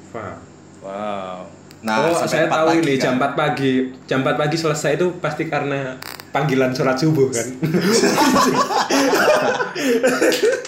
[0.09, 0.37] Fuck.
[0.81, 1.45] wow
[1.79, 3.03] nah oh, saya 4 tahu pagi ini kan.
[3.03, 3.73] jam 4 pagi.
[4.03, 5.95] Jam 4 pagi selesai itu pasti karena
[6.29, 7.47] panggilan surat subuh kan.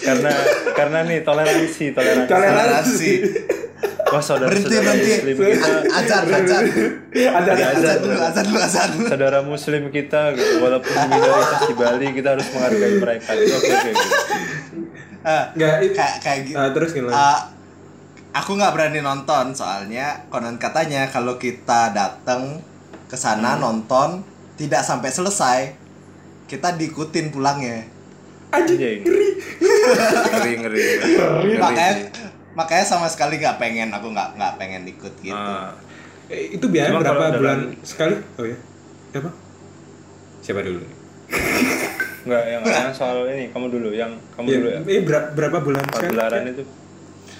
[0.06, 0.32] karena
[0.72, 3.12] karena nih toleransi toleransi toleransi
[4.12, 6.64] wah saudara berhenti saudara berhenti muslim kita azan azan
[7.12, 10.22] Ada Ada azan dulu azan dulu azan dulu saudara muslim kita
[10.60, 13.90] walaupun minoritas di Bali kita harus menghargai mereka oke oke oke.
[15.22, 17.14] Ah, Nggak, kayak kayak gitu Ah, terus gimana?
[17.14, 17.38] Ah,
[18.32, 22.60] aku nggak berani nonton soalnya konon katanya kalau kita datang
[23.04, 23.62] ke sana Hmm.
[23.62, 25.58] nonton tidak sampai selesai
[26.46, 27.84] kita diikutin pulangnya
[28.50, 28.76] Anjing.
[28.76, 28.98] Anjing.
[29.02, 29.28] ngeri
[30.58, 32.04] ngeri ngeri makanya sih.
[32.52, 35.52] makanya sama sekali nggak pengen aku nggak nggak pengen ikut gitu
[36.26, 38.16] Eh, itu biaya Cuma berapa kalau dalam- bulan sekali?
[38.38, 38.56] Oh ya.
[39.12, 39.28] Siapa?
[40.40, 40.80] Siapa dulu?
[42.22, 44.78] Enggak, yang, yang soal ini kamu dulu, yang kamu Iya, dulu ya.
[44.88, 46.08] eh, ber- berapa bulan sekali?
[46.08, 46.64] Pagelaran itu.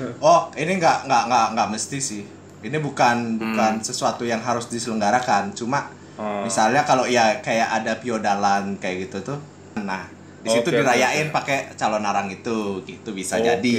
[0.21, 2.23] oh ini nggak nggak nggak nggak mesti sih
[2.61, 3.41] ini bukan Hmm.
[3.43, 6.45] bukan sesuatu yang harus diselenggarakan cuma Oh.
[6.45, 9.39] misalnya kalau ya kayak ada piodalan kayak gitu tuh
[9.79, 10.05] nah
[10.39, 11.35] di situ oke, dirayain oke.
[11.35, 13.49] pakai calon narang itu gitu bisa Oke.
[13.49, 13.79] jadi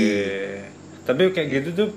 [1.03, 1.89] Tapi kayak gitu tuh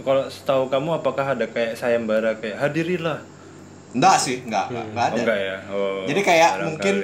[0.00, 3.22] kalau setahu kamu apakah ada kayak sayembara kayak hadirilah?
[3.92, 5.56] enggak sih enggak enggak, enggak Oh, ada enggak ya.
[5.70, 6.66] Oh, jadi kayak barangkali.
[6.66, 6.94] mungkin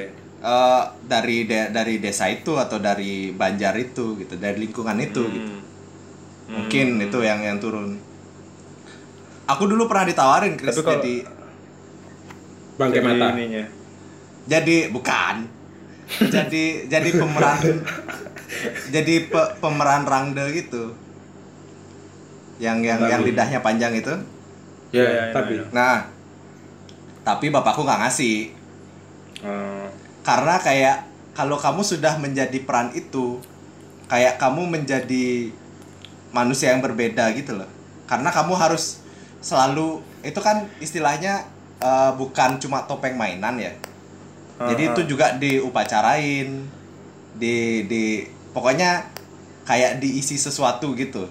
[0.43, 5.33] eh, dari de- dari desa itu atau dari Banjar itu gitu dari lingkungan itu Hmm.
[5.33, 5.53] gitu
[6.51, 7.95] mungkin itu yang yang turun
[9.45, 11.15] aku dulu pernah ditawarin Chris Tapi kalau- jadi
[12.77, 13.27] Bangke mata.
[13.33, 13.65] ininya.
[14.47, 15.47] jadi bukan
[16.27, 17.61] jadi jadi pemeran
[18.91, 20.91] jadi pe- pemeran Rangde gitu
[22.59, 24.13] yang yang yang lidahnya panjang itu
[24.91, 25.65] Ya, ya, ya, tapi ya.
[25.71, 26.03] nah
[27.23, 28.59] tapi bapakku nggak ngasih
[29.41, 29.89] Oh.
[30.21, 30.97] karena kayak
[31.33, 33.41] kalau kamu sudah menjadi peran itu
[34.05, 35.49] kayak kamu menjadi
[36.31, 37.69] manusia yang berbeda gitu loh.
[38.07, 39.03] Karena kamu harus
[39.41, 41.47] selalu itu kan istilahnya
[41.81, 43.73] eh, bukan cuma topeng mainan ya.
[44.61, 46.49] Jadi Ah, itu juga diupacarain
[47.41, 47.57] di
[47.89, 48.05] di
[48.53, 49.09] pokoknya
[49.65, 51.25] kayak diisi sesuatu gitu.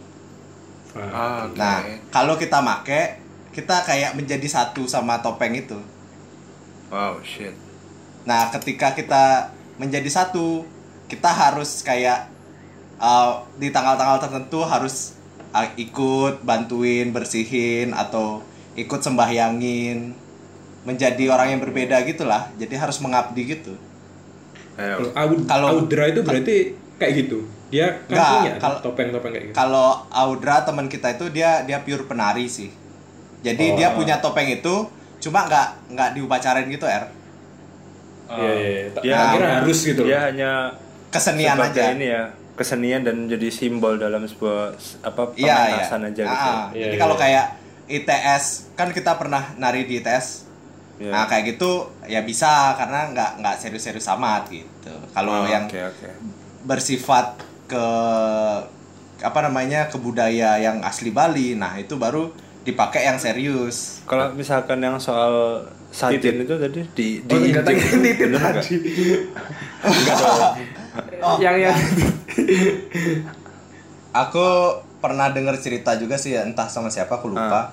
[0.97, 1.53] Ah, oke.
[1.59, 3.21] nah kalau kita make
[3.53, 5.77] kita kayak menjadi satu sama topeng itu.
[6.89, 7.53] Wow, shit.
[8.25, 10.65] Nah, ketika kita menjadi satu,
[11.09, 12.29] kita harus kayak
[12.99, 15.15] uh, di tanggal-tanggal tertentu harus
[15.49, 20.13] uh, ikut bantuin bersihin atau ikut sembahyangin
[20.81, 22.47] menjadi orang yang berbeda gitulah.
[22.55, 23.73] Jadi harus mengabdi gitu.
[24.75, 24.95] Ayo.
[25.03, 26.55] kalau Aud- Kalau- Audra itu berarti
[26.95, 31.25] kayak gitu dia kan Nggak, punya kalau- topeng-topeng kayak gitu Kalau Audra teman kita itu
[31.29, 32.71] dia dia pure penari sih.
[33.39, 33.75] Jadi Oh.
[33.75, 34.87] dia punya topeng itu
[35.19, 37.11] cuma nggak nggak diupacarain gitu er
[38.29, 38.89] Iya, iya, iya.
[38.89, 40.51] Tak- Dia, kira harus gitu Dia hanya
[41.09, 41.83] kesenian aja.
[41.91, 42.23] ini ya,
[42.59, 45.55] kesenian dan jadi simbol dalam sebuah apa Iya, iya.
[45.79, 46.49] pementasan aja gitu.
[46.51, 47.45] Ah, Iya, jadi iya, kalau kayak
[47.87, 48.43] ITS
[48.75, 50.45] kan kita pernah nari di ITS.
[50.99, 51.09] Iya.
[51.09, 51.71] Nah kayak gitu
[52.05, 54.91] ya bisa karena nggak nggak serius-serius amat gitu.
[55.09, 56.07] Kalau Oh, yang Oke, oke.
[56.61, 57.85] bersifat ke
[59.19, 64.03] apa namanya ke budaya yang asli Bali, nah itu baru dipakai yang serius.
[64.03, 68.75] Kalau misalkan yang soal sajen itu tadi di di Oh, enggak, tadi titit tadi.
[69.81, 70.55] Enggak dong.
[71.39, 71.75] Yang yang
[74.09, 74.47] Aku
[74.99, 77.71] pernah dengar cerita juga sih ya, entah sama siapa aku lupa.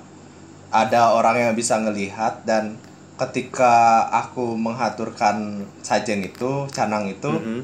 [0.68, 2.76] Ada orang yang bisa ngelihat dan
[3.16, 7.60] ketika aku menghaturkan sajen itu, canang itu, Mhm.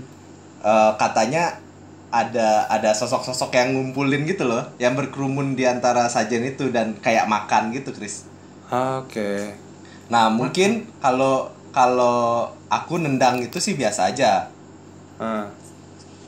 [0.64, 1.60] eh, katanya
[2.08, 7.28] ada ada sosok-sosok yang ngumpulin gitu loh, yang berkerumun di antara sajen itu dan kayak
[7.28, 8.24] makan gitu, Chris.
[8.72, 9.52] Ah, Oke.
[10.08, 14.48] Nah, mungkin kalau kalau aku nendang itu sih biasa aja.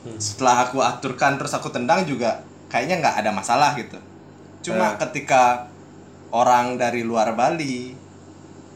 [0.05, 0.17] Ah.
[0.21, 3.97] Setelah aku aturkan terus aku tendang juga kayaknya nggak ada masalah gitu.
[4.61, 5.69] Cuma ketika
[6.33, 7.93] orang dari luar Bali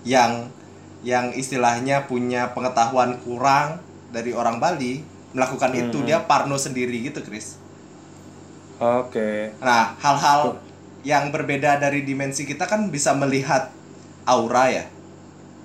[0.06, 0.50] yang
[1.06, 3.80] yang istilahnya punya pengetahuan kurang
[4.12, 7.62] dari orang Bali melakukan itu dia parno sendiri gitu, Chris.
[8.82, 9.54] Oke.
[9.62, 10.58] Nah, hal-hal
[11.06, 13.72] yang berbeda dari dimensi kita kan bisa melihat
[14.26, 14.86] aura ya.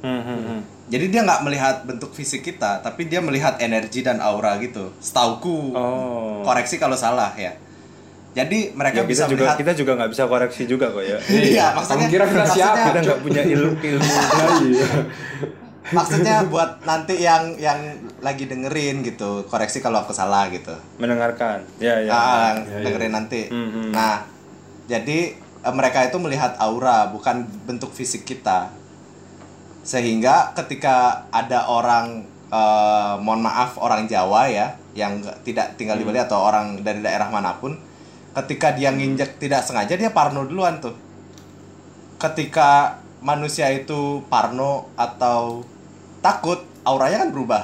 [0.05, 0.61] Hmm, hmm, hmm.
[0.85, 4.93] Jadi dia nggak melihat bentuk fisik kita, tapi dia melihat energi dan aura gitu.
[4.99, 6.43] Setauku, Oh.
[6.43, 7.57] koreksi kalau salah ya.
[8.35, 9.57] Jadi mereka Ya, bisa kita juga melihat.
[9.57, 11.19] kita juga nggak bisa koreksi juga kok ya.
[11.25, 11.97] Iya, maksudnya.
[12.03, 12.85] Kamu kira kita maksudnya- siapa?
[12.85, 14.13] Kita nggak punya ilmu ilmu.
[14.67, 14.87] Iya.
[15.87, 17.79] Maksudnya buat nanti yang yang
[18.19, 20.73] lagi dengerin gitu, koreksi kalau aku salah gitu.
[20.97, 21.61] mendengarkan.
[21.79, 22.09] Ya ya.
[22.09, 22.21] Ah,
[22.59, 22.79] Ya, ya.
[22.83, 23.47] dengerin nanti.
[23.47, 23.91] Hmm, hmm.
[23.91, 24.25] Nah,
[24.85, 28.69] jadi eh, mereka itu melihat aura bukan bentuk fisik kita.
[29.85, 36.17] Sehingga ketika ada orang eh, mohon maaf orang Jawa ya yang tidak tinggal di Bali
[36.17, 36.27] Hmm.
[36.27, 37.75] atau orang dari daerah mana pun,
[38.33, 40.95] ketika dia nginjek tidak sengaja dia parno duluan tuh.
[42.17, 45.67] Ketika manusia itu parno atau
[46.23, 47.63] takut, auranya kan berubah.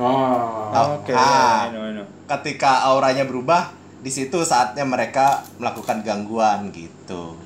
[0.00, 0.72] Oh.
[0.72, 1.12] Oh, Oke.
[1.12, 1.68] ah.
[1.68, 2.06] I know, I know.
[2.30, 7.36] ketika auranya berubah di situ saatnya mereka melakukan gangguan gitu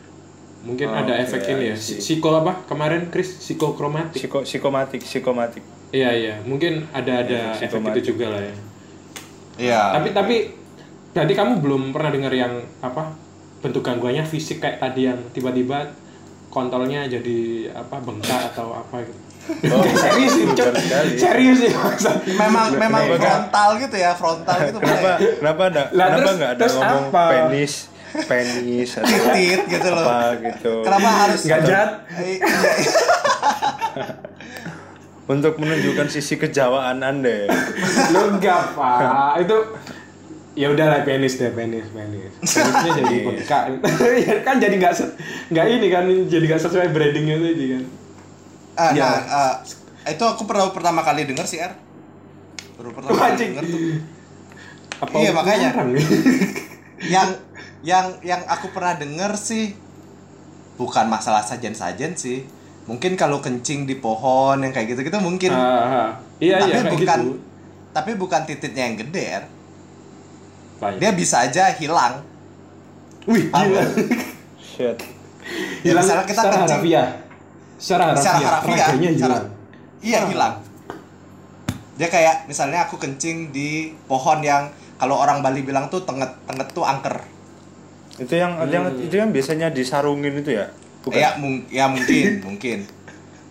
[0.65, 1.77] Mungkin Oh, ada oke, efek ini ya.
[1.77, 1.99] I see.
[1.99, 2.65] Psiko apa?
[2.65, 4.17] Kemarin Chris psikokromatik.
[4.19, 5.61] Psiko, psikomatik, psikomatik.
[5.91, 8.55] Iya iya, mungkin ada ada Efek efek itu juga lah ya.
[9.57, 10.37] iya Tapi tapi
[11.11, 12.51] berarti kamu belum pernah dengar yang
[12.81, 13.15] apa
[13.61, 15.87] bentuk gangguannya fisik kayak tadi yang tiba-tiba
[16.49, 17.39] kontolnya jadi
[17.73, 19.21] apa bengkak atau apa gitu.
[19.71, 20.45] Oh, serius sih,
[21.15, 21.71] serius sih
[22.35, 25.37] memang memang frontal gitu ya frontal gitu Kenapa boleh.
[25.37, 27.23] kenapa ada Lah, kenapa terus- nggak ada ngomong apa?
[27.31, 27.73] penis
[28.23, 32.07] penis atau titit gitu loh apa gitu kenapa harus jahat.
[32.15, 34.05] Eh, iya, iya.
[35.25, 37.49] untuk menunjukkan sisi kejawaan anda ya.
[38.13, 39.41] Lu enggak, Pak.
[39.43, 39.57] Itu
[40.55, 42.31] ya udahlah penis deh, penis, penis.
[42.39, 43.63] Penisnya jadi bengkak.
[44.21, 44.93] ya kan jadi nggak
[45.51, 47.83] nggak ini kan jadi nggak sesuai brandingnya tadi kan.
[48.75, 49.07] Ah, Iya.
[49.07, 49.17] nah
[50.05, 51.73] eh, itu aku pernah pertama kali denger sih Er
[52.75, 53.51] baru pertama kali Anjing.
[53.55, 53.81] denger tuh
[54.95, 55.69] Apa Iya, makanya.
[55.73, 55.89] orang?
[57.05, 57.29] yang
[57.85, 59.77] yang yang aku pernah denger sih
[60.75, 62.49] bukan masalah sajen-sajen sih
[62.85, 66.09] mungkin kalau kencing di pohon yang kayak gitu-gitu mungkin Ah, ah.
[66.39, 67.33] iya tapi iya kayak bukan gitu.
[67.93, 69.45] tapi bukan titiknya yang gede Er.
[70.77, 70.97] Baik.
[70.99, 72.25] dia bisa aja hilang
[73.25, 73.85] Wih, Paham gila.
[74.59, 74.97] shit
[75.81, 76.73] Ya, misalnya kita secara kencing.
[76.81, 77.09] harafiah.
[77.77, 79.47] Secara harafiah, secara harafiah raganya secara- hilang.
[80.01, 80.55] iya hilang
[81.95, 83.71] dia kayak misalnya aku kencing di
[84.03, 84.67] pohon yang
[84.97, 87.23] kalau orang Bali bilang tuh tenget tenget tuh angker
[88.17, 90.71] Itu yang yang itu yang biasanya disarungin itu ya?
[91.03, 91.19] Bukan.
[91.19, 92.79] ya mung- ya mungkin mungkin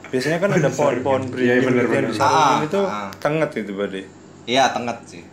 [0.10, 2.14] Biasanya kan ada pohon-pohon beringin bener, gitu yang bener.
[2.14, 3.10] disarungin Ah, itu ah.
[3.18, 4.02] tenget gitu berarti.
[4.46, 5.24] Iya tenget sih.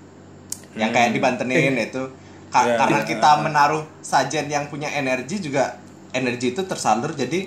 [0.73, 2.03] Yang kayak dibantenin itu
[2.51, 3.07] Ka- Iya, karena iya.
[3.07, 5.79] kita menaruh sajen yang punya energi juga
[6.11, 7.47] energi itu tersalur jadi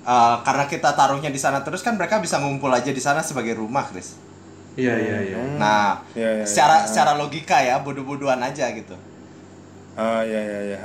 [0.00, 3.52] eh, karena kita taruhnya di sana terus kan mereka bisa ngumpul aja di sana sebagai
[3.52, 4.16] rumah, Chris.
[4.78, 5.38] Iya iya iya.
[5.58, 8.96] Nah, Iya, iya, secara secara logika ya bodoh-bodohan aja gitu.
[10.00, 10.78] Ah ya ya ya.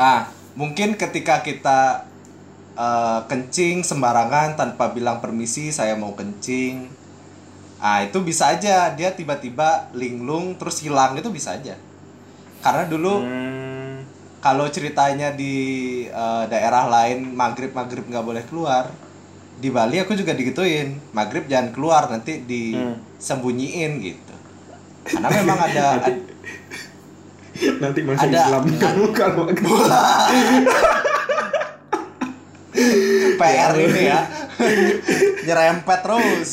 [0.00, 0.22] ah.
[0.56, 2.08] Mungkin ketika kita
[2.74, 6.88] eh, kencing sembarangan tanpa bilang permisi, saya mau kencing.
[7.78, 11.76] Ah, itu bisa aja dia tiba-tiba linglung terus hilang itu bisa aja.
[12.58, 14.02] Karena dulu Hmm.
[14.40, 15.54] kalau ceritanya di
[16.08, 18.88] eh, daerah lain maghrib maghrib nggak boleh keluar.
[19.58, 24.34] Di Bali aku juga digituin, maghrib jangan keluar nanti disembunyiin gitu.
[25.04, 25.86] Karena memang ada
[27.78, 29.44] Nanti masuk Ada- Islam kamu kalau
[33.34, 34.20] PR ini ya.
[35.44, 36.50] Nyerempet terus.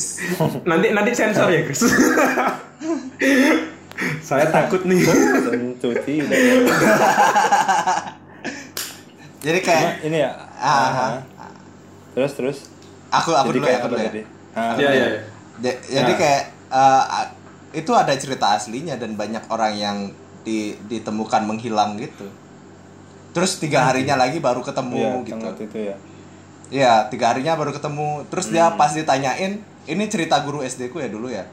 [0.64, 1.82] nanti nanti sensor ya Chris.
[4.20, 5.00] Saya takut nih.
[5.78, 6.38] Tidak.
[9.38, 10.30] Jadi Cuma kayak ini ya.
[10.56, 11.12] Ah, ah.
[12.12, 12.58] Terus terus.
[13.06, 14.10] aku aku Jadi dulu ya, kayak aku dulu ya.
[14.52, 15.06] Ah, Iya iya.
[15.56, 17.30] Ja- Jadi kayak a-
[17.70, 19.96] itu ada cerita aslinya dan banyak orang yang
[20.46, 22.30] di, ditemukan menghilang gitu.
[23.34, 25.34] Terus tiga harinya lagi baru ketemu gitu.
[25.34, 25.96] tenget itu ya.
[26.70, 28.24] Iya, tiga harinya baru ketemu.
[28.30, 29.58] Terus dia pas ditanyain,
[29.90, 31.44] ini cerita guru SD ku ya dulu ya.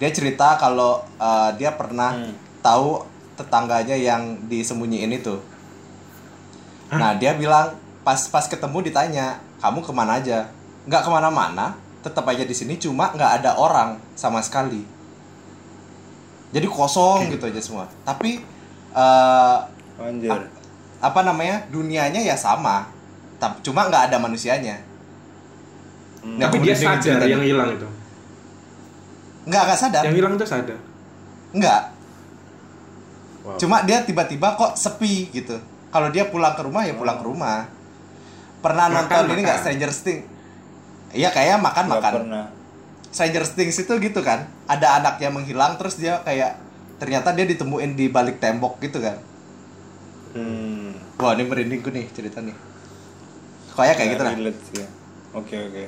[0.00, 2.16] Dia cerita kalau eh, dia pernah
[2.64, 3.04] tahu
[3.36, 5.36] tetangganya yang disembunyiin itu.
[6.90, 10.48] Nah dia bilang pas pas ketemu ditanya, kamu ke mana aja?
[10.84, 12.76] Nggak ke mana-mana, tetap aja di sini.
[12.76, 14.93] Cuma nggak ada orang sama sekali.
[16.54, 17.84] Jadi kosong gitu aja semua.
[18.02, 18.38] Tapi
[18.94, 19.56] eh,
[19.98, 20.30] Anjir.
[20.30, 20.48] a-
[21.02, 22.86] apa namanya dunianya ya sama,
[23.36, 24.78] tapi cuma nggak ada manusianya.
[26.24, 27.84] Nah, Tapi dia sadar yang hilang itu.
[29.44, 30.78] nggak nggak sadar, Yang hilang itu sadar.
[31.52, 31.82] nggak.
[33.44, 33.60] Wow.
[33.60, 35.60] Cuma dia tiba-tiba kok sepi gitu.
[35.90, 37.68] Kalau dia pulang ke rumah ya pulang ke rumah.
[38.58, 39.64] Pernah Makan, nonton ini nggak makan.
[39.68, 40.24] Stranger Things?
[41.12, 42.12] Iya kayaknya makan Nggak makan.
[42.16, 42.44] pernah.
[43.14, 44.50] Stranger Things itu gitu kan.
[44.66, 46.58] Ada anaknya menghilang terus dia kayak
[46.98, 49.22] ternyata dia ditemuin di balik tembok gitu kan.
[50.34, 50.98] Hmm.
[51.14, 52.54] Wah ini merindingku nih cerita nih.
[53.70, 54.34] Kayak kayak gitu lah.
[55.32, 55.84] Oke oke.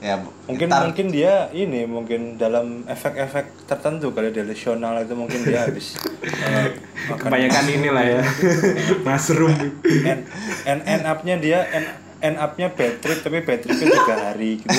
[0.00, 0.16] Ya
[0.48, 6.00] Mungkin ntar- mungkin dia ini mungkin dalam efek-efek tertentu kali delusional itu mungkin dia habis
[7.12, 8.20] makan Kebanyakan inilah ya.
[9.04, 9.52] Mushroom.
[9.84, 10.24] end,
[10.64, 11.84] end, end up-nya dia end,
[12.20, 14.68] end up-nya bad trip tapi bad tripnya tiga hari gitu.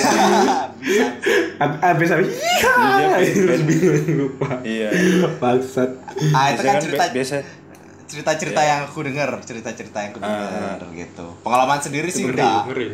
[1.58, 2.28] Ab- Abis habis.
[2.32, 2.70] Dia
[3.02, 3.16] Iya.
[3.28, 4.50] Terus bingung lupa.
[4.62, 4.88] iya.
[5.36, 5.90] Bangsat.
[6.30, 7.34] Ah itu kan Biasanya cerita be- biasa
[8.04, 11.26] cerita-cerita yang aku dengar, cerita-cerita yang aku dengar gitu.
[11.40, 12.62] Pengalaman sendiri sih Ngeri, enggak.
[12.68, 12.86] ngeri.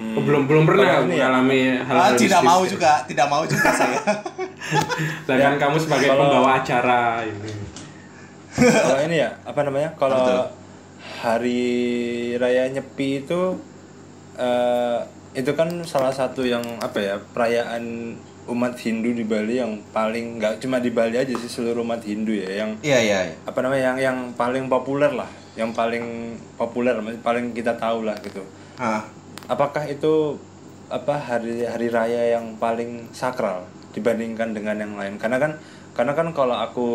[0.00, 2.48] Oh, belum belum pernah ya, mengalami hal Ah, hal tidak mistis.
[2.48, 4.00] mau juga, tidak mau juga saya.
[5.22, 7.52] Sedangkan kamu sebagai Kalau- pembawa acara ini.
[8.80, 10.00] kalau ini ya apa namanya Betul.
[10.02, 10.42] kalau
[11.18, 13.58] hari raya nyepi itu
[14.38, 15.00] eh,
[15.34, 18.14] itu kan salah satu yang apa ya perayaan
[18.50, 22.34] umat Hindu di Bali yang paling nggak cuma di Bali aja sih seluruh umat Hindu
[22.34, 23.18] ya yang Iya iya.
[23.30, 23.36] iya.
[23.46, 28.42] apa namanya yang yang paling populer lah yang paling populer paling kita tahu lah gitu
[28.78, 29.06] Hah.
[29.46, 30.34] apakah itu
[30.90, 33.62] apa hari hari raya yang paling sakral
[33.94, 35.52] dibandingkan dengan yang lain karena kan
[36.00, 36.88] karena kan kalau aku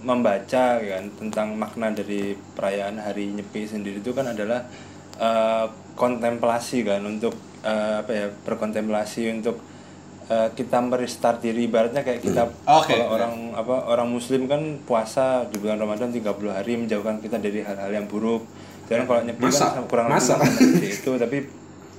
[0.00, 4.64] membaca kan tentang makna dari perayaan hari nyepi sendiri itu kan adalah
[5.20, 9.60] eh, kontemplasi kan untuk eh, apa ya berkontemplasi untuk
[10.26, 13.14] eh, kita merestart diri ibaratnya kayak kita Oke, kalau oke.
[13.14, 17.92] orang apa orang muslim kan puasa di bulan Ramadan 30 hari menjauhkan kita dari hal-hal
[17.92, 18.48] yang buruk
[18.88, 19.76] dan kalau nyepi Masa?
[19.76, 20.40] kan kurang lebih Masa?
[20.40, 21.38] seperti itu tapi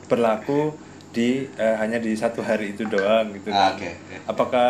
[0.07, 0.73] berlaku
[1.09, 3.77] di eh, hanya di satu hari itu doang gitu Ah, kan.
[3.77, 4.15] oke, oke.
[4.25, 4.69] Apakah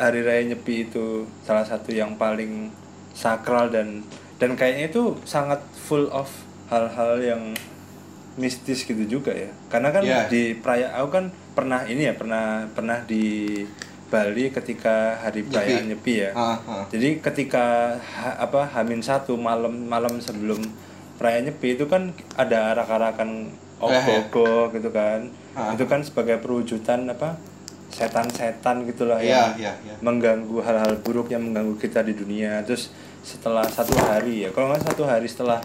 [0.00, 1.04] hari raya Nyepi itu
[1.40, 2.72] salah satu yang paling
[3.12, 4.00] sakral dan
[4.40, 6.26] dan kayaknya itu sangat full of
[6.66, 7.52] hal-hal yang
[8.34, 9.52] mistis gitu juga ya.
[9.68, 10.24] Karena kan Iya.
[10.26, 13.52] di perayaan aku kan pernah ini ya, pernah pernah di
[14.08, 16.30] Bali ketika hari perayaan Nyepi, ya.
[16.32, 16.84] Ah, ah.
[16.88, 20.58] Jadi ketika ha- apa Hamin satu malam malam sebelum
[21.14, 25.24] perayaan Nyepi itu kan ada arak-arakan Eh, ogoh gitu kan.
[25.52, 25.72] Ah.
[25.72, 27.40] Itu kan sebagai perwujudan apa
[27.90, 29.94] setan-setan gitulah Iya, yang iya, iya.
[30.00, 32.62] mengganggu hal-hal buruk yang mengganggu kita di dunia.
[32.62, 35.60] Terus setelah satu hari ya, kalau nggak satu hari setelah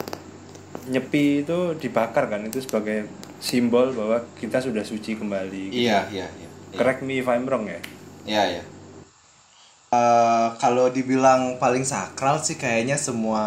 [0.86, 5.71] Nyepi itu dibakar kan itu sebagai simbol bahwa kita sudah suci kembali.
[5.71, 5.82] gitu.
[5.86, 6.49] Iya iya iya.
[6.73, 7.80] Correct me if I'm wrong ya.
[8.26, 8.63] Iya ya.
[9.89, 13.41] Eh, kalau dibilang paling sakral sih kayaknya semua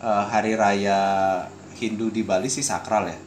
[0.00, 0.98] eh, hari raya
[1.74, 3.18] Hindu di Bali sih sakral ya.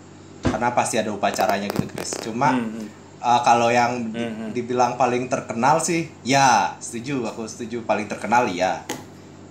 [0.43, 2.11] Karena pasti ada upacaranya gitu guys.
[2.19, 2.87] Cuma Hmm,
[3.19, 6.47] eh, kalau yang di- dibilang paling terkenal sih, ya
[6.77, 7.27] setuju.
[7.27, 8.81] Aku setuju paling terkenal ya.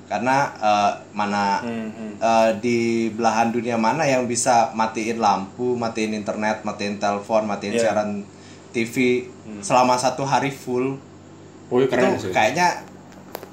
[0.06, 2.12] Karena eh, mana Hmm, hmm.
[2.16, 2.78] eh, di
[3.10, 7.82] belahan dunia mana yang bisa matiin lampu, matiin internet, matiin telepon, matiin Iya.
[7.84, 8.22] siaran
[8.68, 9.24] TV
[9.60, 11.00] selama satu hari full
[11.66, 12.30] Oh, iya, keren itu sih.
[12.30, 12.84] kayaknya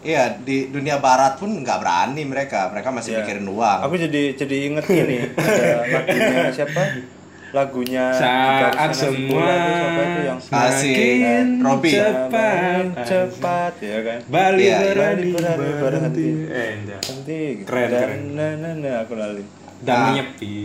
[0.01, 3.19] iya di dunia barat pun nggak berani mereka mereka masih Iya.
[3.23, 6.81] mikirin uang Aku jadi jadi inget ini ada lagunya siapa?
[7.53, 10.89] Lagunya Saat semua itu yang Ah, si
[11.61, 11.93] Robby.
[11.93, 14.19] cepat cepat ya kan.
[14.25, 15.79] Bali Iya, berani berani berhenti.
[15.79, 16.27] berhenti.
[16.49, 17.61] Eh, gitu.
[17.63, 18.21] Keren, Dan- keren.
[18.33, 19.43] Nah, nah, nah, aku lali.
[19.79, 20.05] Dan Nah.
[20.09, 20.55] menyepi.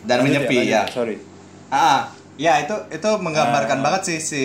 [0.00, 1.16] dan Lanjut menyepi lanjut, ya Sorry.
[1.68, 2.00] ah
[2.36, 3.82] ya itu itu menggambarkan Ah.
[3.82, 4.42] banget sih si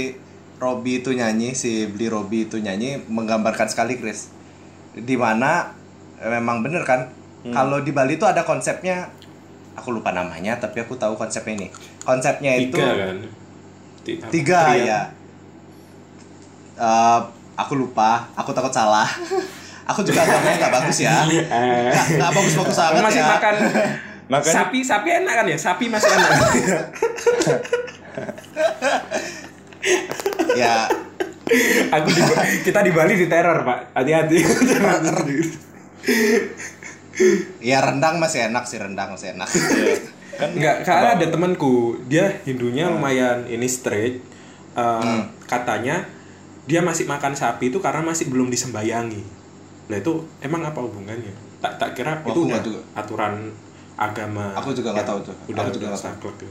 [0.57, 4.27] Robby itu nyanyi si Beli Robby itu nyanyi menggambarkan sekali Chris
[4.93, 5.71] di mana
[6.17, 7.07] eh, memang bener kan
[7.41, 7.51] Hmm.
[7.51, 9.07] kalau di Bali itu ada konsepnya
[9.73, 11.67] aku lupa namanya tapi aku tahu konsepnya ini
[11.99, 13.15] konsepnya itu Tiga kan.
[14.03, 14.85] Tiga, tiga Trian.
[14.85, 15.01] ya
[16.73, 17.19] Eh,
[17.53, 19.05] aku lupa aku takut salah
[19.89, 21.93] aku juga agamanya nggak bagus ya Eh.
[22.17, 23.55] nggak bagus-bagus Kamu banget masih ya makan
[24.23, 25.57] Makanya- sapi, sapi enak kan ya?
[25.59, 26.31] Sapi masih enak.
[30.55, 30.87] ya
[31.91, 32.21] Aku di,
[32.63, 33.93] kita di Bali di teror, Pak.
[33.93, 34.37] Hati-hati.
[37.59, 39.95] Ya rendang masih enak sih rendang masih enak Iya.
[40.33, 44.17] Kan Enggak, karena ada temanku, dia Hindunya lumayan ini straight.
[44.73, 45.29] Eh, Hmm.
[45.43, 46.09] Katanya
[46.63, 49.21] dia masih makan sapi itu karena masih belum disembayangi.
[49.87, 51.29] Lah itu emang apa hubungannya?
[51.59, 52.81] Tak tak kira Wah, itu udah nggak juga.
[52.95, 53.53] aturan
[53.93, 54.57] agama.
[54.57, 55.35] Aku juga nggak tahu tuh.
[55.45, 56.09] Udah Aku juga udah nggak tahu.
[56.25, 56.49] saklek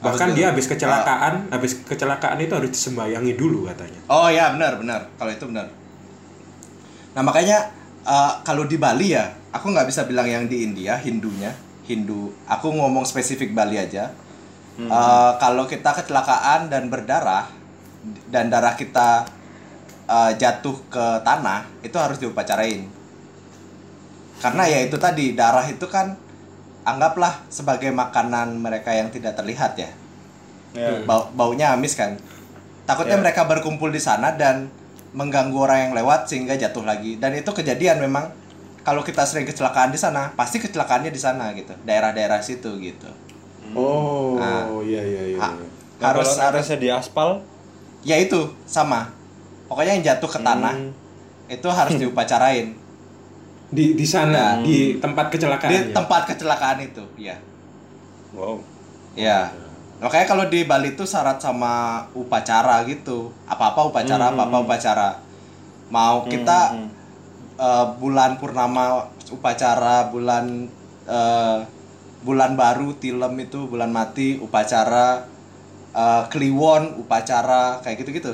[0.00, 3.98] Bahkan juga- dia habis kecelakaan, habis kecelakaan itu harus disembayangi dulu katanya.
[4.06, 5.66] oh ya benar benar kalau itu benar
[7.10, 7.66] nah makanya
[8.06, 11.52] eh, kalau di Bali ya aku nggak bisa bilang yang di India Hindunya.
[11.90, 14.14] Hindu aku ngomong spesifik Bali aja.
[14.80, 17.50] Eh, kalau kita kecelakaan dan berdarah
[18.30, 19.26] dan darah kita
[20.06, 22.86] eh, jatuh ke tanah itu harus diupacarain.
[24.40, 26.16] Karena ya itu tadi darah itu kan
[26.86, 29.90] anggaplah sebagai makanan mereka yang tidak terlihat ya.
[30.70, 31.02] Ya.
[31.02, 32.14] bau baunya amis kan.
[32.86, 33.22] Takutnya Ya.
[33.22, 34.70] mereka berkumpul di sana dan
[35.12, 38.30] mengganggu orang yang lewat sehingga jatuh lagi dan itu kejadian memang
[38.80, 43.10] kalau kita sering kecelakaan di sana pasti kecelakaannya di sana gitu daerah-daerah situ gitu
[43.70, 44.66] Oh, Nah.
[44.82, 45.36] iya iya iya.
[45.36, 45.38] Iya.
[45.38, 45.54] Nah,
[46.02, 47.38] harus kalau harus atasnya di aspal
[48.00, 49.14] ya itu sama
[49.66, 50.90] pokoknya yang jatuh ke tanah Hmm.
[51.46, 52.74] itu harus diupacarain
[53.70, 54.66] Di di sana, Nah.
[54.66, 55.70] di tempat kecelakaan.
[55.70, 57.38] di tempat kecelakaan itu ya
[58.32, 58.58] wow
[59.14, 59.50] ya
[60.00, 63.30] makanya kalau di Bali itu syarat sama upacara gitu.
[63.44, 65.08] Apa apa upacara apa apa upacara.
[65.92, 66.88] Mau kita Hmm,
[67.60, 70.66] eh, bulan purnama upacara bulan
[71.06, 71.58] eh,
[72.24, 75.24] bulan baru tilem itu bulan mati upacara
[75.92, 78.32] eh, kliwon upacara kayak gitu gitu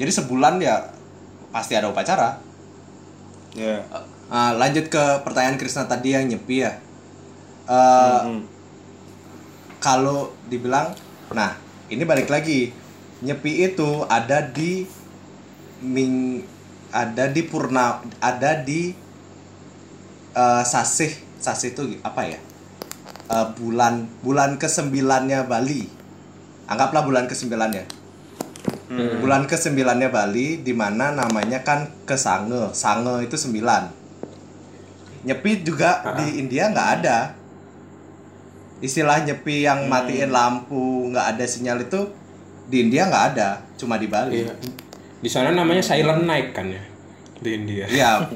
[0.00, 0.88] jadi sebulan ya
[1.52, 2.40] pasti ada upacara.
[3.52, 3.84] Ya.
[4.32, 6.72] Ah, lanjut ke pertanyaan Krisna tadi yang nyepi ya.
[7.68, 8.42] Eh, Hmm.
[9.82, 10.94] Kalau dibilang
[11.34, 11.58] nah
[11.90, 12.72] ini balik lagi.
[13.22, 14.86] Nyepi itu ada di
[15.82, 16.42] ming
[16.90, 18.94] ada di purna ada di
[20.32, 21.12] eh, sasih.
[21.42, 22.38] Sasih itu apa ya?
[23.28, 25.82] Eh, bulan bulan ke sembilannya Bali.
[26.70, 28.02] Anggaplah bulan ke sembilannya
[28.92, 32.76] bulan ke sembilannya Bali di mana namanya kan kesange.
[32.76, 33.82] Sange itu sembilan.
[35.22, 37.18] Nyepi juga di India nggak ada
[38.82, 42.10] istilah nyepi yang matiin lampu nggak ada sinyal itu
[42.68, 44.42] di India nggak ada cuma di Bali.
[44.42, 44.54] Iya.
[45.22, 46.82] Di sana namanya silent night kan ya
[47.38, 47.86] di India.
[47.86, 48.26] Iya.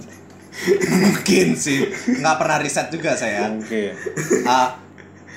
[1.05, 1.85] Mungkin sih.
[2.23, 3.53] Nggak pernah riset juga saya.
[3.53, 3.93] Oke
[4.49, 4.79] Ah,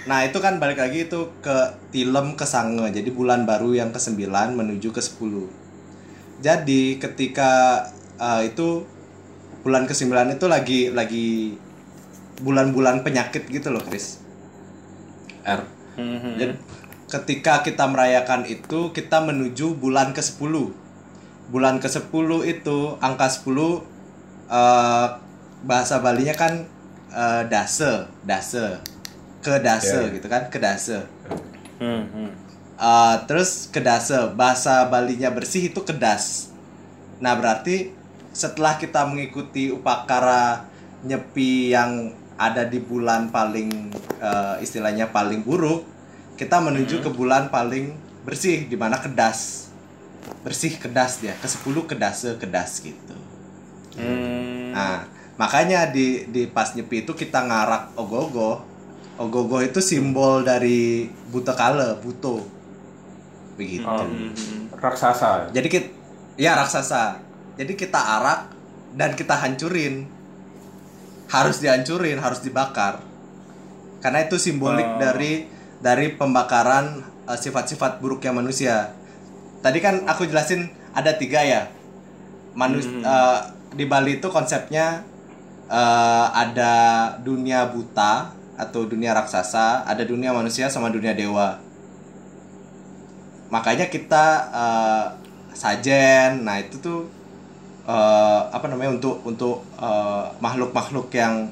[0.07, 1.57] nah itu kan balik lagi itu ke
[1.91, 2.87] tilem ke sange.
[2.93, 5.59] Jadi bulan baru yang ke 9 menuju ke 10
[6.39, 7.83] jadi ketika
[8.15, 8.87] ah, itu
[9.63, 11.29] bulan ke 9 itu lagi lagi
[12.39, 14.18] bulan-bulan penyakit gitu loh Chris
[15.49, 15.61] R.
[15.97, 16.53] Hmm, Jadi,
[17.09, 20.69] ketika kita merayakan itu kita menuju bulan ke 10
[21.49, 22.13] bulan ke 10
[22.45, 23.49] itu angka 10
[24.53, 25.07] eh,
[25.65, 26.53] bahasa Balinya kan
[27.09, 28.77] eh, dase dase.
[29.41, 31.01] Ke dase gitu kan ke dase.
[31.81, 32.49] Hmm, hmm.
[32.79, 36.47] Eh, terus kedase bahasa Balinya bersih itu kedas
[37.19, 37.91] nah berarti
[38.31, 40.63] setelah kita mengikuti upakara
[41.03, 43.91] nyepi yang ada di bulan paling
[44.23, 45.83] eh, istilahnya paling buruk
[46.39, 47.91] kita menuju ke bulan paling
[48.23, 49.67] bersih di mana kedas
[50.39, 53.15] bersih kedas dia ke 10 kedase kedas gitu.
[53.99, 54.71] Hmm.
[54.71, 55.03] nah
[55.35, 58.63] makanya di di pas nyepi itu kita ngarak ogogo.
[59.19, 62.39] Ogogo itu simbol dari buta kale buto.
[63.59, 63.83] Begitu.
[63.83, 64.31] Hmm.
[64.79, 65.51] raksasa.
[65.51, 65.89] jadi kita
[66.39, 67.19] ya raksasa.
[67.59, 68.55] Jadi kita arak
[68.95, 70.07] dan kita hancurin
[71.29, 73.05] harus dihancurin harus dibakar.
[74.01, 74.97] Karena itu simbolik Oh.
[74.97, 75.45] dari
[75.79, 78.91] dari pembakaran eh, sifat-sifat buruknya manusia.
[79.61, 81.69] Tadi kan aku jelasin ada tiga ya.
[82.57, 83.39] Manus eh,
[83.77, 85.05] di Bali itu konsepnya
[85.69, 86.73] eh, ada
[87.21, 91.61] dunia buta atau dunia raksasa ada dunia manusia sama dunia dewa.
[93.53, 95.05] Makanya kita eh,
[95.53, 96.41] sajen.
[96.41, 97.18] Nah itu tuh
[97.89, 101.49] eh, apa namanya untuk untuk eh, makhluk-makhluk yang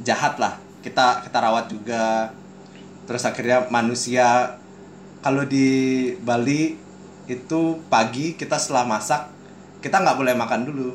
[0.00, 0.56] jahat lah.
[0.80, 2.32] Kita kita rawat juga.
[3.04, 4.56] Terus akhirnya manusia.
[5.20, 5.68] Kalau di
[6.24, 6.80] Bali
[7.28, 7.60] itu
[7.92, 9.28] pagi kita setelah masak
[9.84, 10.90] kita nggak boleh makan dulu.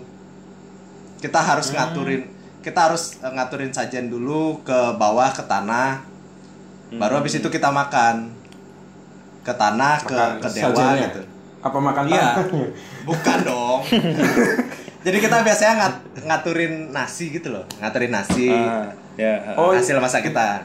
[1.21, 2.25] Kita harus ngaturin
[2.65, 6.01] kita harus eh, ngaturin sajen dulu ke bawah ke tanah.
[6.95, 8.33] Baru habis itu kita makan.
[9.45, 11.05] Ke tanah ke Makan ke dewa sajennya?
[11.05, 11.34] gitu
[11.65, 12.45] Apa makan Iya.
[13.03, 13.81] Bukan dong.
[15.05, 18.49] Jadi kita biasanya ngat- ngaturin nasi gitu loh, ngaturin nasi.
[18.49, 19.53] Ah, ya.
[19.53, 20.61] Oh, hasil masak kita.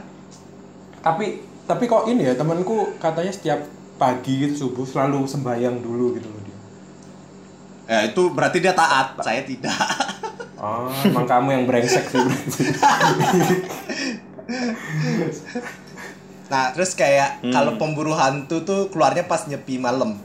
[1.01, 3.61] Tapi tapi kok ini ya temanku katanya setiap
[3.94, 6.59] pagi gitu subuh selalu sembahyang dulu gitu loh dia.
[7.86, 9.76] Ya itu berarti dia taat, saya tidak.
[10.57, 12.64] Oh, emang kamu yang brengsek sih berarti.
[16.51, 20.18] Nah, terus kayak kalau pemburu hantu tuh keluarnya pas nyepi malam.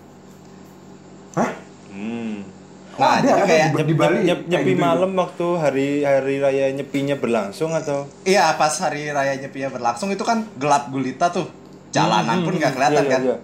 [1.36, 1.50] Hah?
[1.90, 2.42] Hmm.
[2.96, 4.80] Nah, ada, jadi ada kayak di- Bali Nyep, nyepi gitu.
[4.80, 10.24] malam waktu hari hari raya nyepinya berlangsung atau iya pas hari raya nyepinya berlangsung itu
[10.24, 11.44] kan gelap gulita tuh.
[11.92, 13.22] Jalanan pun nggak kelihatan Iya, kan.
[13.22, 13.36] iya,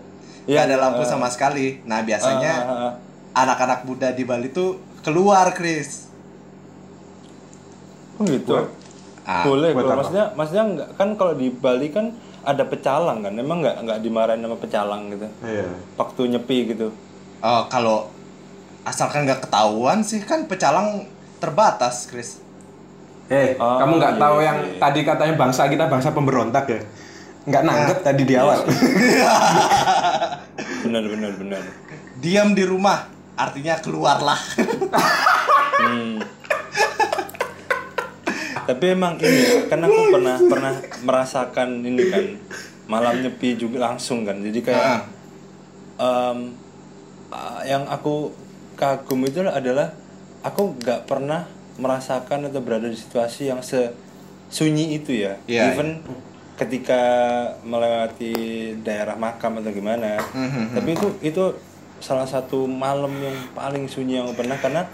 [0.42, 0.54] iya.
[0.54, 1.08] Nggak ada Iya, lampu ah.
[1.10, 1.84] sama sekali.
[1.84, 2.94] Nah, biasanya Ah, ah, ah.
[3.38, 6.08] anak-anak muda di Bali tuh keluar, Chris.
[8.16, 8.56] Oh gitu.
[9.22, 9.96] Ah, Boleh, apa?
[9.96, 12.10] maksudnya maksudnya enggak kan kalau di Bali kan
[12.42, 15.28] ada pecalang kan, emang nggak nggak dimarahin sama pecalang gitu.
[15.42, 15.68] Iya.
[15.94, 16.88] Waktu nyepi gitu.
[17.42, 18.10] Oh, kalau
[18.82, 21.06] asalkan nggak ketahuan sih kan pecalang
[21.38, 22.38] terbatas, Chris.
[23.28, 24.78] Eh, Oh, kamu nggak iya, tahu iya, yang iya.
[24.78, 26.82] tadi katanya bangsa kita bangsa pemberontak ya?
[27.42, 28.62] Nggak nanggep tadi di awal.
[30.82, 31.62] Benar benar benar.
[32.18, 34.38] Diam di rumah, artinya keluarlah.
[35.78, 36.18] Hmm.
[38.62, 42.26] Tapi emang ini ya, kan aku pernah pernah merasakan ini kan
[42.86, 44.38] malam nyepi juga langsung kan.
[44.38, 45.02] Jadi kayak Ah.
[46.34, 46.54] em,
[47.32, 48.32] ah, yang aku
[48.78, 49.92] kagum itu adalah
[50.46, 51.48] aku nggak pernah
[51.80, 55.40] merasakan atau berada di situasi yang sesunyi itu ya.
[55.50, 56.04] Iya, Even
[56.60, 57.02] ketika
[57.66, 58.34] melewati
[58.86, 60.22] daerah makam atau gimana.
[60.22, 60.78] Mhm.
[60.78, 61.44] Tapi itu itu
[62.02, 64.86] salah satu malam yang paling sunyi yang pernah karena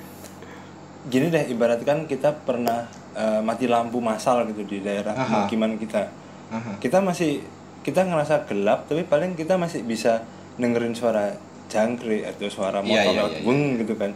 [1.07, 2.83] gini deh ibaratkan kita pernah
[3.15, 6.11] eh, mati lampu massal gitu di daerah pemukiman kita
[6.51, 6.75] Aha.
[6.83, 7.39] kita masih
[7.87, 10.27] kita ngerasa gelap tapi paling kita masih bisa
[10.59, 11.31] dengerin suara
[11.67, 14.11] jangkrik atau suara Iya, motor iya, lewat iya, weng gitu kan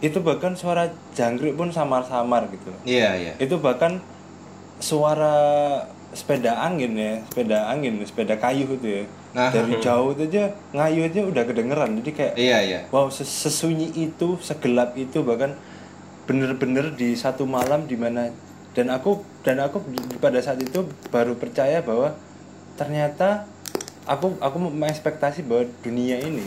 [0.00, 3.32] itu bahkan suara jangkrik pun samar-samar gitu Iya, iya.
[3.38, 4.00] itu bahkan
[4.78, 5.36] suara
[6.10, 9.50] sepeda angin ya sepeda angin sepeda kayu itu ya Nah.
[9.50, 12.80] dari jauh itu aja ngayu aja udah kedengeran jadi kayak Iya, iya.
[12.88, 15.58] wow ses- sesunyi itu segelap itu bahkan
[16.22, 18.30] bener-bener di satu malam di mana
[18.72, 22.14] dan aku dan aku di- pada saat itu baru percaya bahwa
[22.74, 23.50] ternyata
[24.06, 26.46] aku aku mengekspektasi bahwa dunia ini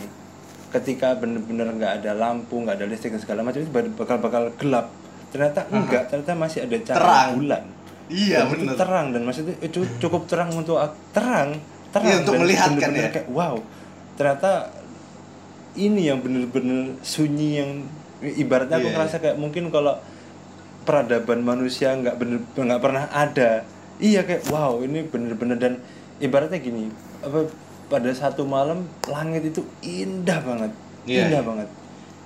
[0.68, 4.92] ketika bener-bener nggak ada lampu nggak ada listrik dan segala macam itu bakal bakal gelap.
[5.28, 7.30] Ternyata enggak ternyata masih ada cahaya Terang.
[7.36, 7.64] bulan.
[8.08, 8.76] Iya, Dan bener.
[8.80, 10.80] terang dan maksudnya itu cukup terang untuk
[11.12, 11.60] terang
[11.92, 12.08] terang.
[12.08, 13.12] Iya, untuk dan melihat kan bener-bener ya.
[13.12, 13.54] kayak wow.
[14.16, 14.50] Ternyata
[15.76, 17.70] ini yang bener-bener sunyi yang
[18.24, 20.00] ibaratnya aku Iya, ngerasa kayak mungkin kalau
[20.82, 23.64] peradaban manusia nggak bener nggak pernah ada.
[24.00, 25.72] Iya kayak wow ini bener-bener dan
[26.18, 26.88] ibaratnya gini
[27.18, 27.50] apa
[27.88, 30.72] pada satu malam langit itu indah banget
[31.02, 31.68] Iya, indah banget.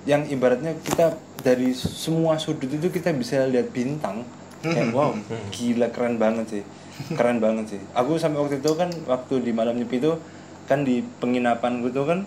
[0.03, 4.27] Yang ibaratnya kita dari semua sudut itu kita bisa lihat bintang
[4.61, 5.11] kayak wow
[5.49, 6.63] gila keren banget sih
[7.11, 7.81] keren banget sih.
[7.93, 10.11] Aku sampai waktu itu kan waktu di malam nyepi itu
[10.63, 12.19] kan di penginapan gue tuh kan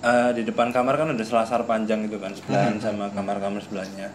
[0.00, 4.10] eh, di depan kamar kan ada selasar panjang itu kan sebelahan sama kamar-kamar sebelahnya.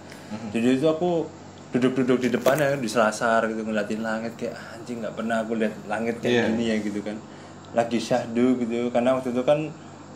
[0.49, 1.27] Jadi itu aku
[1.69, 5.73] duduk-duduk di depannya di selasar gitu ngeliatin langit kayak "Ah, anjing nggak pernah aku lihat
[5.85, 6.43] langit kayak Iya.
[6.47, 7.17] gini ya gitu kan
[7.73, 9.69] lagi syahdu gitu karena waktu itu kan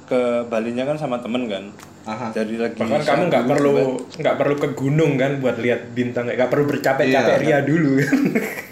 [0.06, 1.68] ke Balinya kan sama temen kan
[2.06, 2.32] Aha.
[2.32, 6.26] jadi lagi Bahkan kamu nggak perlu gitu nggak perlu ke gunung kan buat lihat bintang
[6.26, 7.42] nggak perlu bercapek-capek Iya.
[7.42, 8.00] ria dulu.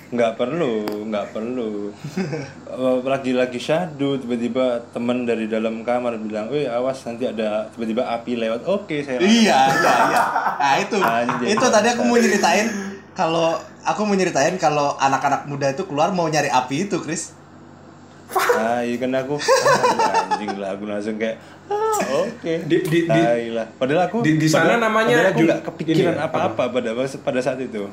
[0.06, 0.74] nggak perlu
[1.10, 1.92] nggak perlu
[2.76, 8.36] Eh, lagi-lagi syahdu tiba-tiba teman dari dalam kamar bilang, "Wih, awas nanti ada tiba-tiba api
[8.36, 9.32] lewat." Oke, saya lakukan.
[9.32, 10.22] Iya, iya, iya.
[10.60, 10.98] Nah, itu.
[11.00, 11.46] Anjir.
[11.50, 12.68] itu tadi aku mau nyeritain
[13.14, 17.32] kalau aku mau nyeritain kalau anak-anak muda itu keluar mau nyari api itu, Chris.
[18.28, 22.54] Ah, iya kan aku ah, anjing lah aku langsung kayak ah, oke.
[22.66, 23.68] Di- di- di- Tai lah.
[23.72, 27.40] Padahal aku di- di sana padahal- namanya padahal aku nggak kepikiran ya, apa-apa pada pada
[27.40, 27.86] saat itu.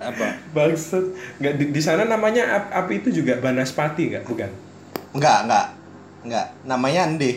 [0.00, 0.26] apa?
[0.52, 1.04] Bangsat.
[1.38, 4.24] Nggak di, di sana namanya ap- api itu juga banaspati nggak?
[4.26, 4.50] Bukan.
[5.14, 5.66] Enggak, enggak.
[6.24, 7.36] Enggak, namanya endih.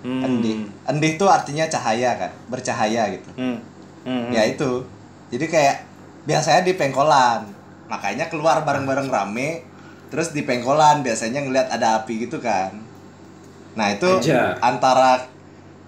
[0.00, 0.22] Hmm.
[0.22, 0.66] Endih.
[0.84, 3.30] Endih itu artinya cahaya kan, bercahaya gitu.
[3.34, 3.58] Hmm.
[4.02, 4.30] Hmm.
[4.30, 4.86] Ya itu.
[5.28, 5.76] Jadi kayak
[6.24, 7.42] biasanya di pengkolan.
[7.86, 9.62] Makanya keluar bareng-bareng rame,
[10.08, 12.74] terus di pengkolan biasanya ngeliat ada api gitu kan.
[13.74, 14.56] Nah, itu Aja.
[14.58, 15.28] antara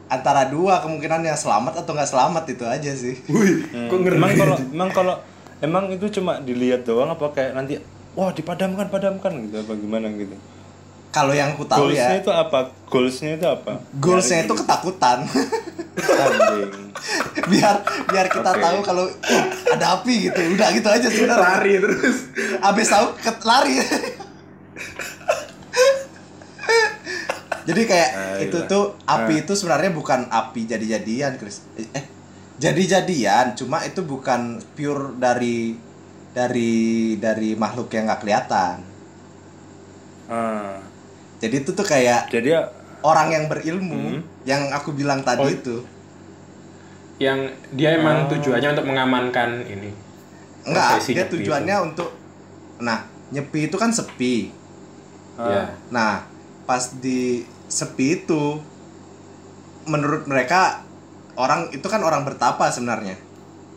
[0.09, 3.15] antara dua kemungkinan yang selamat atau nggak selamat itu aja sih.
[3.29, 3.89] Wih, Hmm.
[3.89, 4.17] kok ngeri.
[4.17, 5.15] Emang kalau emang kalau
[5.59, 7.77] emang itu cuma dilihat doang apa kayak nanti
[8.13, 10.33] wah dipadamkan padamkan gitu apa gimana gitu.
[11.09, 12.59] Kalau yang ku tahu Goalsnya ya, itu apa?
[12.85, 13.73] Goalsnya itu apa?
[13.97, 15.19] goalsnya itu ketakutan.
[17.49, 17.77] Biar
[18.07, 18.61] biar kita Oke.
[18.61, 19.43] tahu kalau "Oh,
[19.73, 20.41] ada api gitu.
[20.55, 21.47] Udah gitu aja sebenarnya.
[21.59, 22.17] lari terus.
[22.61, 23.75] Abis tahu ket lari.
[27.69, 31.61] Jadi kayak Ah, itu tuh api itu sebenarnya bukan api jadi-jadian, Chris.
[31.77, 32.05] Eh,
[32.57, 35.77] jadi-jadian, cuma itu bukan pure dari
[36.33, 38.75] dari dari makhluk yang nggak kelihatan.
[40.29, 40.81] Ah.
[41.39, 42.67] Jadi itu tuh kayak Jadi ya
[43.05, 44.23] orang yang berilmu Hmm.
[44.49, 45.53] Yang aku bilang tadi Oh.
[45.53, 45.77] itu.
[47.21, 48.29] Yang dia emang Oh.
[48.33, 49.93] tujuannya untuk mengamankan ini.
[50.65, 52.09] Enggak, dia tujuannya untuk
[52.79, 54.49] nah, nyepi itu kan sepi.
[55.37, 55.45] ah.
[55.45, 55.63] Ya.
[55.91, 56.13] Nah,
[56.65, 58.57] pas di sepi itu
[59.85, 60.81] menurut mereka
[61.35, 63.15] orang itu kan orang bertapa sebenarnya.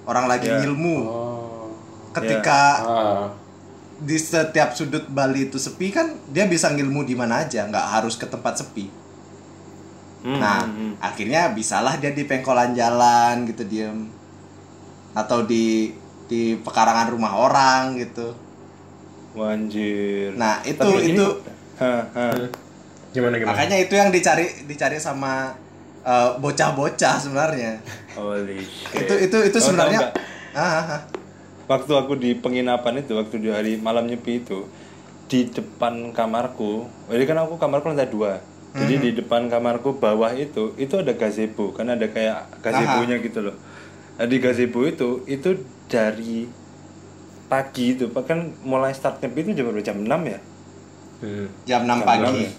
[0.03, 0.57] Orang lagi Ya.
[0.57, 0.97] ngilmu.
[1.01, 1.67] Oh.
[2.11, 3.26] Ketika Ah.
[3.97, 8.15] di setiap sudut Bali itu sepi kan dia bisa ngilmu di mana aja, nggak harus
[8.15, 8.89] ke tempat sepi.
[10.22, 10.93] Hmm, nah, hmm, hmm.
[11.01, 14.05] akhirnya bisalah dia di pengkolan jalan gitu diem
[15.11, 15.89] atau di
[16.26, 18.32] di pekarangan rumah orang gitu.
[19.34, 20.36] Wanjir.
[20.36, 21.28] Nah, itu Tapi ini- itu
[21.80, 22.03] hah.
[23.11, 23.51] Gimana gimana?
[23.51, 25.51] makanya itu yang dicari dicari sama
[26.01, 27.82] eh, bocah-bocah sebenarnya.
[28.13, 29.05] Holy shit.
[29.05, 30.11] itu itu itu Tahu- sebenarnya
[30.51, 31.01] ah, ah, ah.
[31.65, 34.67] waktu aku di penginapan itu waktu di hari malam nyepi itu
[35.26, 39.03] di depan kamarku jadi kan aku kamarku lantai dua jadi Mhm.
[39.03, 43.55] di depan kamarku bawah itu itu ada gazebo kan ada kayak gazebonya gitu loh
[44.15, 46.47] nah, di gazebo itu itu dari
[47.45, 49.84] pagi itu kan mulai start nyepi itu jam berapa?
[49.84, 50.39] jam 6 ya
[51.19, 51.45] Hmm.
[51.63, 52.24] jam 6 Jam pagi.
[52.24, 52.51] 6 ya?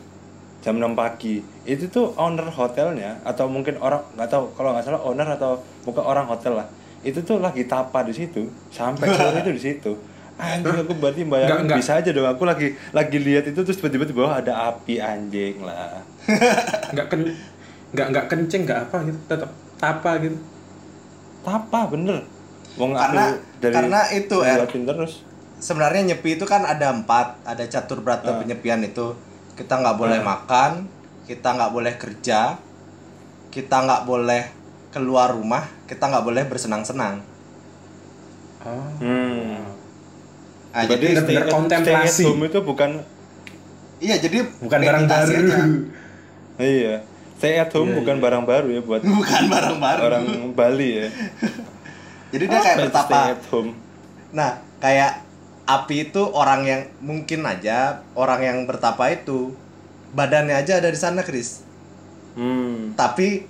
[0.62, 1.34] jam 6 pagi
[1.64, 6.04] itu tuh owner hotelnya atau mungkin orang nggak tahu kalau nggak salah owner atau bukan
[6.04, 6.68] orang hotel lah
[7.02, 9.92] itu tuh lagi tapa di situ sampai sore itu di situ
[10.36, 11.78] anjing aku berarti bayangin nggak.
[11.78, 15.60] bisa aja dong aku lagi lagi lihat itu terus tiba-tiba di bawah ada api anjing
[15.60, 16.00] lah
[16.94, 17.20] Nggak ken
[17.92, 20.38] nggak nggak kenceng nggak apa gitu tetap tapa gitu.
[21.42, 22.24] tapa bener
[22.72, 24.64] Wong Karena- aku dari karena itu, Er.
[24.64, 25.28] terus
[25.62, 28.38] Sebenarnya nyepi itu kan ada empat, ada catur berata Ah.
[28.40, 29.14] penyepian itu.
[29.54, 30.26] Kita nggak boleh Ah.
[30.26, 30.90] makan,
[31.22, 32.58] kita nggak boleh kerja,
[33.46, 34.42] kita nggak boleh
[34.90, 37.22] keluar rumah, kita nggak boleh bersenang-senang.
[38.62, 38.90] Oh.
[38.98, 39.71] hmm.
[40.72, 42.08] Nah, Berarti jadi at- kontemplasi.
[42.18, 42.90] stay home itu bukan
[43.98, 45.30] iya jadi Bukan barang baru.
[45.30, 45.58] aja.
[46.58, 46.94] iya
[47.34, 48.22] stay at home Iya, bukan iya.
[48.22, 50.00] barang baru ya buat Bukan barang baru.
[50.06, 51.06] orang Bali ya
[52.32, 53.04] Jadi dia kayak bertapa.
[53.06, 53.70] stay at home
[54.32, 55.20] Nah, kayak
[55.62, 57.78] api itu orang yang mungkin aja
[58.12, 59.52] orang yang bertapa itu
[60.10, 61.60] badannya aja ada di sana, Chris.
[62.32, 62.92] hmm.
[62.94, 63.44] Tapi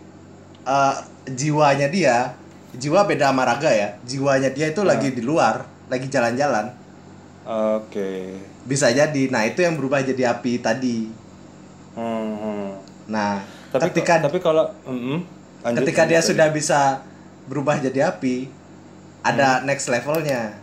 [0.61, 0.97] eh,
[1.29, 2.35] jiwanya dia,
[2.73, 3.95] jiwa beda sama raga ya.
[4.03, 6.70] Jiwanya dia itu lagi di luar, lagi jalan-jalan.
[7.45, 8.38] Oke.
[8.62, 9.22] Bisa jadi.
[9.28, 11.11] Nah, itu yang berubah jadi api tadi.
[11.93, 12.66] Hmm, hmm.
[13.07, 15.18] Nah, Tapi ketika tapi kalau mm,
[15.61, 16.80] lanjut, ketika dia lanjut sudah bisa
[17.45, 18.47] berubah jadi api,
[19.20, 20.55] ada next levelnya.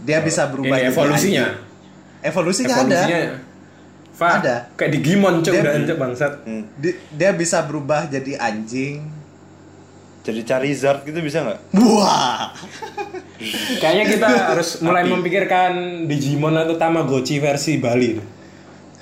[0.00, 1.46] Dia bisa berubah Ini jadi evolusinya.
[1.46, 2.22] anjing.
[2.24, 2.82] Evolusinya, ada.
[2.82, 3.20] Evolusinya.
[4.14, 4.56] Fa, Ada.
[4.78, 6.32] Kayak Digimon cok Dia- udah bangsat.
[6.46, 6.62] Hmm.
[6.78, 9.02] Di- dia bisa berubah jadi anjing.
[10.24, 11.60] Jadi Charizard gitu bisa nggak?
[11.76, 12.48] Wah.
[13.76, 15.12] Kayaknya kita harus mulai Api.
[15.12, 15.72] memikirkan
[16.04, 18.16] Digimon atau Tamagotchi versi Bali.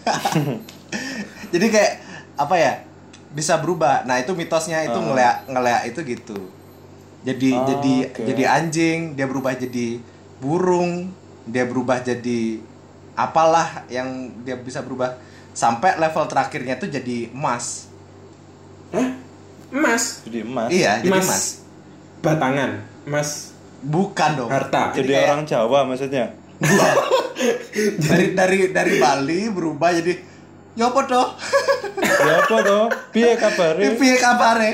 [1.52, 1.92] Jadi kayak
[2.34, 2.72] apa ya?
[3.30, 4.02] Bisa berubah.
[4.02, 5.04] Nah, itu mitosnya itu Ah.
[5.04, 6.38] ngeleak ngeleak itu gitu.
[7.22, 8.22] Jadi Ah, jadi oke.
[8.26, 10.02] jadi anjing, dia berubah jadi
[10.36, 11.06] burung,
[11.44, 12.58] dia berubah jadi
[13.14, 14.08] apalah yang
[14.42, 15.14] dia bisa berubah
[15.52, 17.86] sampai level terakhirnya tuh jadi emas.
[18.90, 19.06] Hah?
[19.72, 20.22] Emas?
[20.22, 20.68] Jadi emas.
[20.68, 21.24] Iya, jadi Emas.
[21.24, 21.44] emas.
[22.20, 22.70] batangan
[23.02, 23.28] emas
[23.82, 26.30] bukan dong harta Jadi kayak- orang Jawa maksudnya.
[28.00, 30.14] dari dari dari Bali berubah jadi
[30.72, 31.28] ya apa toh
[32.22, 32.86] Ya apa toh?
[33.10, 33.82] Piye kabare?
[33.98, 34.70] piye kabare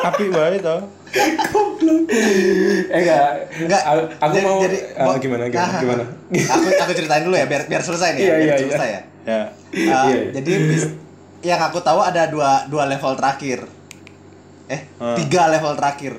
[0.00, 0.80] Apik wae toh.
[1.14, 3.20] eh enggak
[3.54, 3.82] Enggak,
[4.18, 6.04] aku, jadi- mau jadi, ah, bo- gimana gimana, Nah, gimana?
[6.32, 9.00] aku aku ceritain dulu ya biar biar selesai nih ya, Iya, biar iya, selesai ya
[9.24, 9.40] Ya.
[9.40, 10.20] Uh, Iya, iya.
[10.34, 10.94] jadi bis-
[11.44, 13.68] yang aku tahu ada dua dua level terakhir.
[14.66, 15.16] Eh Hmm.
[15.20, 16.16] tiga level terakhir.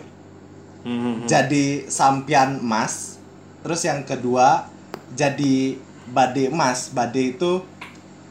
[0.85, 1.25] Hmm.
[1.25, 3.17] jadi sampian emas.
[3.65, 4.69] Terus yang kedua
[5.17, 5.81] jadi
[6.13, 6.93] bade emas.
[6.93, 7.65] Bade itu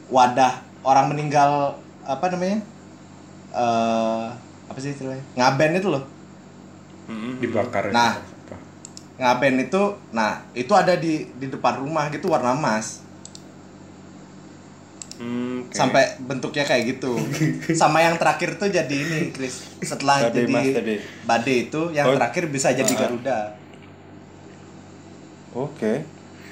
[0.07, 1.75] wadah orang meninggal
[2.07, 2.63] apa namanya?
[3.51, 4.25] Eh
[4.71, 5.21] apa sih istilahnya?
[5.35, 6.03] Ngaben itu loh.
[7.11, 7.37] Hmm.
[7.43, 8.17] dibakar Nah.
[9.15, 13.04] Ngaben itu nah itu ada di di depan rumah gitu warna emas
[15.15, 15.71] Hmm, oke.
[15.71, 17.15] sampai bentuknya kayak gitu
[17.73, 20.95] sama yang terakhir tuh jadi ini Chris setelah Bade jadi tadi.
[21.23, 22.15] bade itu yang Oh.
[22.15, 22.99] terakhir bisa jadi Ah.
[22.99, 23.39] Garuda
[25.53, 26.03] Oke.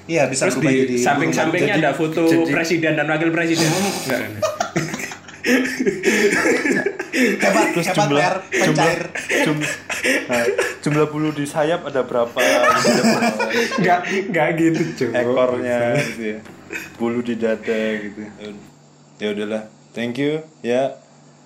[0.06, 3.68] iya bisa Terus berubah di jadi samping-sampingnya Jadi- ada foto jadi- presiden dan wakil presiden.
[3.68, 4.22] Enggak.
[7.36, 9.02] hebat Terus hebat jumlah PR jumlah pencair
[9.44, 9.72] jumlah,
[10.26, 10.46] nah,
[10.80, 12.40] jumlah bulu di sayap ada berapa
[13.76, 16.40] enggak enggak gitu cuy ekornya gitu ya.
[17.00, 18.22] Bulu di dada gitu.
[19.18, 19.64] Ya udahlah.
[19.92, 20.98] Thank you ya.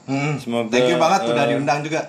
[0.03, 2.07] Hmm, Semoga, thank you banget udah eh, diundang juga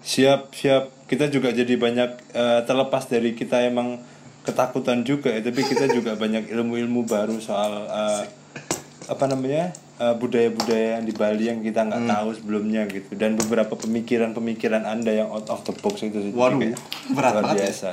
[0.00, 0.90] Siap, siap.
[1.04, 4.02] Kita juga jadi banyak eh, terlepas dari kita emang
[4.40, 8.22] ketakutan juga ya, tapi kita juga banyak ilmu-ilmu baru soal eh,
[9.06, 12.10] apa namanya eh, budaya-budaya yang di Bali yang kita nggak Hmm.
[12.10, 16.32] tahu sebelumnya gitu dan beberapa pemikiran-pemikiran anda yang out of the box itu sih.
[16.32, 16.80] Waduh, kayak
[17.12, 17.64] berat luar banget ya.
[17.68, 17.90] biasa.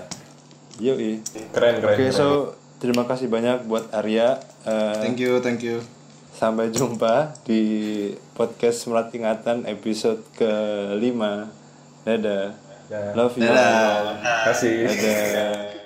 [0.78, 1.12] Yoi.
[1.52, 2.12] keren keren Oke, keren.
[2.12, 2.28] so
[2.78, 4.42] terima kasih banyak buat Arya.
[4.66, 5.82] Eh, thank you thank you
[6.38, 11.18] Sampai jumpa di podcast Merat Ingatan episode ke-5.
[12.06, 12.54] Dadah.
[12.86, 13.14] Dadah.
[13.18, 13.50] Love you.
[13.50, 14.22] Dadah.
[14.46, 15.77] kasih Dadah.